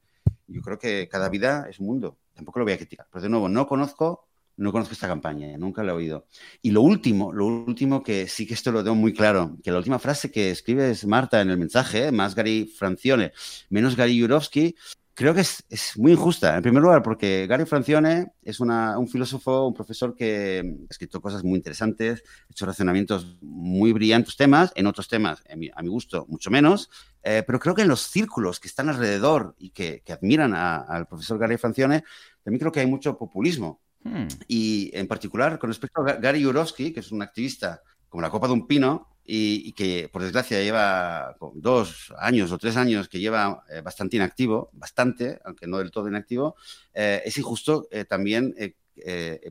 [0.47, 2.16] yo creo que cada vida es un mundo.
[2.32, 3.07] Tampoco lo voy a criticar.
[3.11, 6.26] Pero de nuevo, no conozco no conozco esta campaña, nunca la he oído.
[6.62, 9.78] Y lo último, lo último que sí que esto lo tengo muy claro, que la
[9.78, 12.12] última frase que escribe es Marta en el mensaje, ¿eh?
[12.12, 13.32] más Gary Francione,
[13.70, 14.74] menos Gary Jurovsky,
[15.14, 15.64] creo que es,
[15.96, 16.57] muy injusta.
[16.57, 21.44] En primer lugar, porque Gary Francione es un filósofo, un profesor que ha escrito cosas
[21.44, 26.50] muy interesantes, ha hecho razonamientos muy brillantes temas, en otros temas, a mi, gusto, mucho
[26.50, 26.90] menos.
[27.22, 31.38] Eh, pero creo que en los círculos que están alrededor y que, admiran al profesor
[31.38, 32.05] Gary Francione,
[32.42, 33.80] también creo que hay mucho populismo.
[34.05, 34.28] Hmm.
[34.46, 38.46] Y en particular, con respecto a Gary Jurovsky, que es un activista como la copa
[38.46, 43.64] de un pino, y, que por desgracia lleva dos años o tres años que lleva
[43.70, 46.57] eh, bastante inactivo, bastante, aunque no del todo inactivo,
[46.92, 48.55] eh, es injusto eh, también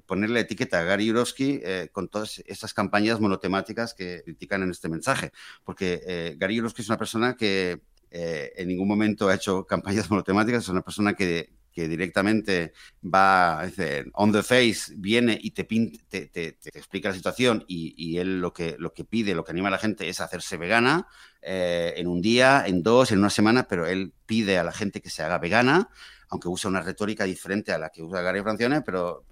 [0.05, 5.33] ponerle etiqueta a Gary Jurovsky con todas estas campañas monotemáticas que critican en este mensaje,
[5.65, 10.69] porque Gary Jurovsky es una persona que en ningún momento ha hecho campañas monotemáticas, es
[10.69, 16.57] una persona que, que directamente va, dice, on the face, viene y te, te, te,
[16.65, 18.77] explica la situación y, él lo que,
[19.09, 21.07] pide, lo que anima a la gente es hacerse vegana
[21.41, 25.01] eh, en un día, en dos, en una semana, pero él pide a la gente
[25.01, 25.89] que se haga vegana,
[26.29, 29.23] aunque usa una retórica diferente a la que usa Gary Francione, pero,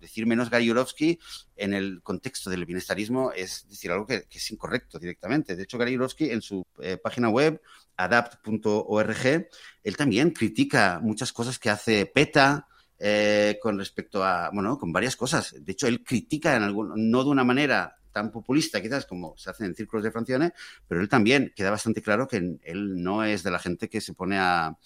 [0.00, 1.18] decir menos Gary Jurovsky
[1.56, 5.56] en el contexto del bienestarismo es decir algo que, es incorrecto directamente.
[5.56, 7.60] De hecho, Gary Jurovsky en su eh, página web
[7.98, 9.48] adapt.org,
[9.82, 12.66] él también critica muchas cosas que hace PETA
[12.98, 15.54] eh, con respecto a, bueno, con varias cosas.
[15.58, 19.50] De hecho, él critica en algún, no de una manera tan populista quizás como se
[19.50, 20.52] hace en círculos de Francione,
[20.86, 24.14] pero él también queda bastante claro que él no es de la gente que se
[24.14, 24.76] pone a,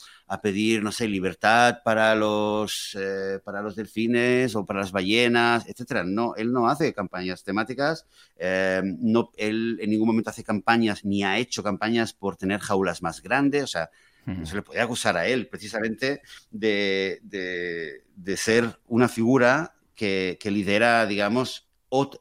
[0.42, 6.04] pedir, no sé, libertad para los, eh, para los delfines o para las ballenas, etcétera.
[6.04, 8.06] No, él no hace campañas temáticas,
[8.38, 13.02] eh, no, él en ningún momento hace campañas ni ha hecho campañas por tener jaulas
[13.02, 13.90] más grandes, o sea,
[14.24, 20.50] no se le puede acusar a él precisamente de, de, ser una figura que, que
[20.50, 21.68] lidera, digamos,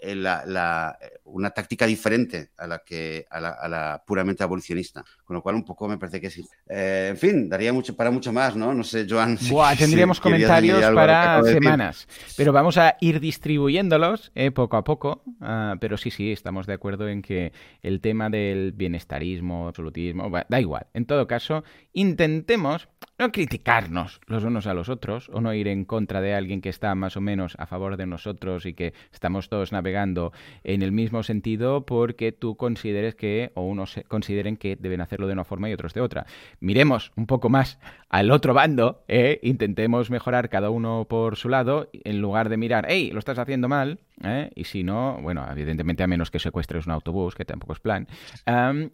[0.02, 5.04] eh, la, eh, una táctica diferente a la que a la, puramente abolicionista.
[5.24, 6.46] Con lo cual, un poco me parece que sí.
[6.68, 8.74] Eh, en fin, daría mucho para mucho más, ¿no?
[8.74, 9.38] No sé, Joan.
[9.78, 12.08] tendríamos comentarios para semanas.
[12.36, 15.24] Pero vamos a ir distribuyéndolos poco a poco.
[15.40, 20.60] Ah, pero sí, sí, estamos de acuerdo en que el tema del bienestarismo, absolutismo, da
[20.60, 20.88] igual.
[20.94, 21.64] En todo caso,
[21.94, 22.90] intentemos
[23.22, 26.70] no criticarnos los unos a los otros o no ir en contra de alguien que
[26.70, 30.92] está más o menos a favor de nosotros y que estamos todos navegando en el
[30.92, 35.70] mismo sentido porque tú consideres que o unos consideren que deben hacerlo de una forma
[35.70, 36.26] y otros de otra.
[36.62, 37.78] Miremos un poco más
[38.10, 42.88] al otro bando, e intentemos mejorar cada uno por su lado en lugar de mirar,
[42.90, 44.50] hey, lo estás haciendo mal, ¿eh?
[44.56, 48.08] y si no, bueno, evidentemente a menos que secuestres un autobús, que tampoco es plan,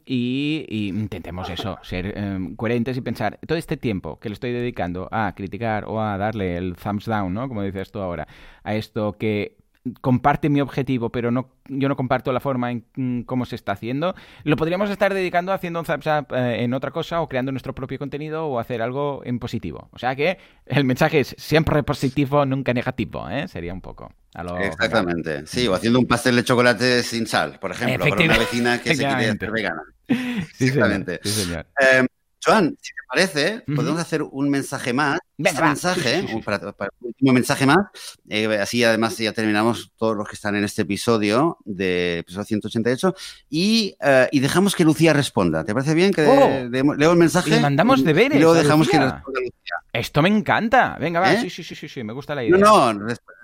[0.06, 5.08] y, intentemos eso, ser em, coherentes y pensar, todo este tiempo que le estoy dedicando
[5.12, 7.48] a criticar o a darle el thumbs down, ¿no?
[7.48, 8.28] Como dices tú ahora,
[8.64, 9.58] a esto que
[10.02, 13.74] comparte mi objetivo, pero no, yo no comparto la forma en mm, cómo se está
[13.74, 17.52] haciendo, lo podríamos estar dedicando haciendo un thumbs up eh, en otra cosa o creando
[17.52, 19.90] nuestro propio contenido o hacer algo en positivo.
[19.92, 23.48] O sea que el mensaje es siempre positivo, nunca negativo, ¿eh?
[23.48, 24.12] Sería un poco.
[24.62, 25.48] Exactamente.
[25.48, 28.96] Sí, o haciendo un pastel de chocolate sin sal, por ejemplo, para una vecina que
[28.96, 29.84] se quiere hacer vegana.
[30.08, 31.20] Sí, Exactamente.
[31.24, 31.66] Sí, señor.
[31.80, 32.08] Em,
[32.44, 35.20] Joan, si te parece, podemos hacer un mensaje más.
[35.38, 36.44] un mensaje, un,
[37.02, 37.78] último mensaje más.
[38.30, 43.16] Eh, así además ya terminamos todos los que están en este episodio de episodio 188
[43.50, 45.64] y, uh, y dejamos que Lucía responda.
[45.64, 47.50] ¿Te parece bien que oh, leo el mensaje?
[47.50, 48.38] Le mandamos deberes.
[48.38, 49.76] Y luego dejamos que responda Lucía.
[49.94, 50.98] Esto me encanta.
[51.00, 51.34] Venga, va.
[51.34, 51.42] ¿Eh?
[51.42, 52.58] Sí, sí, sí, sí, sí, me gusta la idea.
[52.58, 53.37] No, no, Responde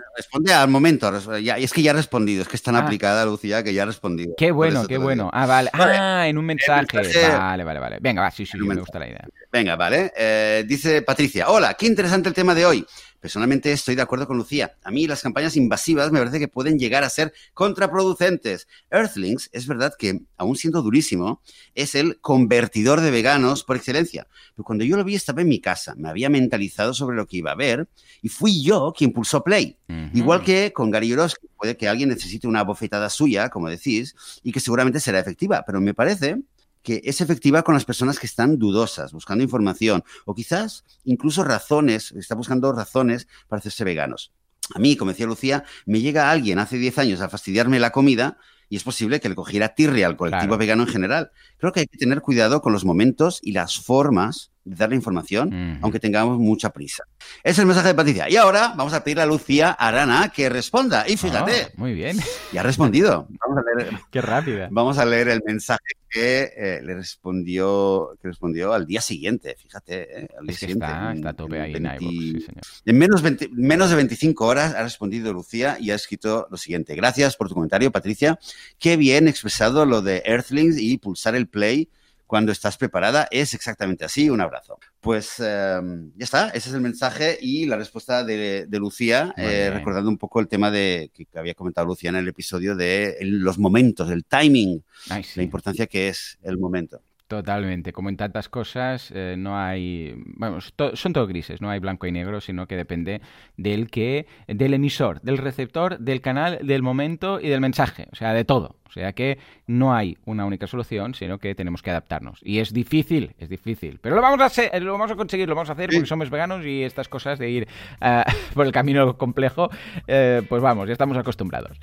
[0.54, 1.40] al momento.
[1.40, 2.42] Ya, es que ya ha respondido.
[2.42, 2.80] Es que es tan ah.
[2.80, 4.34] aplicada, Lucía, que ya ha respondido.
[4.38, 5.30] Qué bueno, qué bueno.
[5.34, 5.70] Ah, vale.
[5.74, 6.98] Ah, en un mensaje.
[7.38, 7.98] Vale, vale, vale.
[8.02, 9.28] Venga, va, sí, sí, me gusta la idea.
[9.52, 10.12] Venga, vale.
[10.16, 11.50] Eh, dice Patricia.
[11.50, 12.86] Hola, qué interesante el tema de hoy.
[13.24, 14.76] Personalmente estoy de acuerdo con Lucía.
[14.84, 18.68] A mí las campañas invasivas me parece que pueden llegar a ser contraproducentes.
[18.92, 21.42] Earthlings, es verdad que, aún siendo durísimo,
[21.74, 24.28] es el convertidor de veganos por excelencia.
[24.54, 27.38] Pero cuando yo lo vi estaba en mi casa, me había mentalizado sobre lo que
[27.38, 27.88] iba a ver
[28.22, 29.78] y fui yo quien pulsó play.
[30.14, 31.16] Igual que con Gary
[31.56, 35.80] puede que alguien necesite una bofetada suya, como decís, y que seguramente será efectiva, pero
[35.80, 36.42] me parece
[36.84, 42.12] que es efectiva con las personas que están dudosas, buscando información o quizás incluso razones,
[42.12, 44.32] está buscando razones para hacerse veganos.
[44.76, 48.38] A mí, como decía Lucía, me llega alguien hace 10 años a fastidiarme la comida
[48.70, 51.32] y es posible que le cogiera tirria al colectivo vegano en general.
[51.58, 54.96] Creo que hay que tener cuidado con los momentos y las formas de dar la
[54.96, 57.04] información, aunque tengamos mucha prisa.
[57.44, 58.30] Es el mensaje de Patricia.
[58.30, 61.08] Y ahora vamos a pedirle a Lucía Arana que responda.
[61.08, 61.68] Y fíjate.
[61.68, 62.18] Ah, muy bien.
[62.52, 63.28] Ya ha respondido.
[63.46, 64.70] Vamos a leer, Qué rápida.
[64.72, 69.56] Vamos a leer el mensaje que eh, le respondió, que respondió al día siguiente.
[69.58, 70.86] Fíjate, eh, al día siguiente.
[70.86, 72.62] Está, está a tope ahí en sí, señor.
[72.86, 76.96] En menos, 20, menos de 25 horas ha respondido Lucía y ha escrito lo siguiente.
[76.96, 78.38] Gracias por tu comentario, Patricia.
[78.78, 81.90] Qué bien expresado lo de Earthlings y pulsar el play
[82.28, 83.28] cuando estás preparada.
[83.32, 84.30] Es exactamente así.
[84.30, 84.80] Un abrazo.
[85.00, 85.80] Pues eh,
[86.16, 86.50] ya está.
[86.50, 90.48] Ese es el mensaje y la respuesta de, de Lucía, eh, recordando un poco el
[90.48, 95.24] tema de que había comentado Lucía en el episodio de los momentos, el timing, Ay,
[95.24, 95.40] sí.
[95.40, 97.02] la importancia que es el momento.
[97.28, 101.80] Totalmente, como en tantas cosas, eh, no hay, vamos, to, son todo grises, no hay
[101.80, 103.22] blanco y negro, sino que depende
[103.58, 108.34] del que, del emisor, del receptor, del canal, del momento y del mensaje, o sea,
[108.34, 108.76] de todo.
[108.96, 112.40] O sea que no hay una única solución, sino que tenemos que adaptarnos.
[112.44, 114.00] Y es difícil, es difícil.
[114.00, 116.30] Pero lo vamos a hacer, lo vamos a conseguir, lo vamos a hacer porque somos
[116.30, 117.68] veganos y estas cosas de ir
[118.02, 118.22] uh,
[118.54, 121.80] por el camino complejo, uh, pues vamos, ya estamos acostumbrados.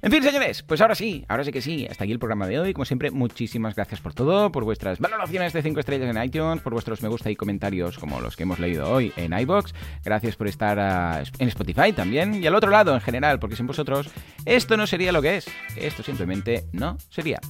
[0.00, 1.86] En fin, señores, pues ahora sí, ahora sí que sí.
[1.90, 2.72] Hasta aquí el programa de hoy.
[2.72, 6.72] Como siempre, muchísimas gracias por todo, por vuestras valoraciones de 5 estrellas en iTunes, por
[6.72, 9.74] vuestros me gusta y comentarios como los que hemos leído hoy en iBox.
[10.04, 13.66] Gracias por estar uh, en Spotify también y al otro lado en general, porque sin
[13.66, 14.10] vosotros
[14.44, 15.46] esto no sería lo que es.
[15.76, 17.40] Esto simplemente no sería.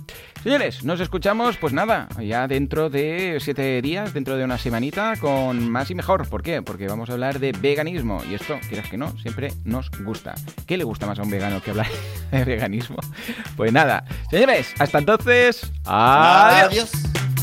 [0.42, 5.70] Señores, nos escuchamos, pues nada, ya dentro de siete días, dentro de una semanita, con
[5.70, 6.28] más y mejor.
[6.28, 6.60] ¿Por qué?
[6.62, 8.22] Porque vamos a hablar de veganismo.
[8.30, 10.34] Y esto, quieras que no, siempre nos gusta.
[10.66, 11.88] ¿Qué le gusta más a un vegano que hablar
[12.30, 12.96] de veganismo?
[13.56, 16.90] Pues nada, señores, hasta entonces, adiós.
[16.92, 17.33] adiós.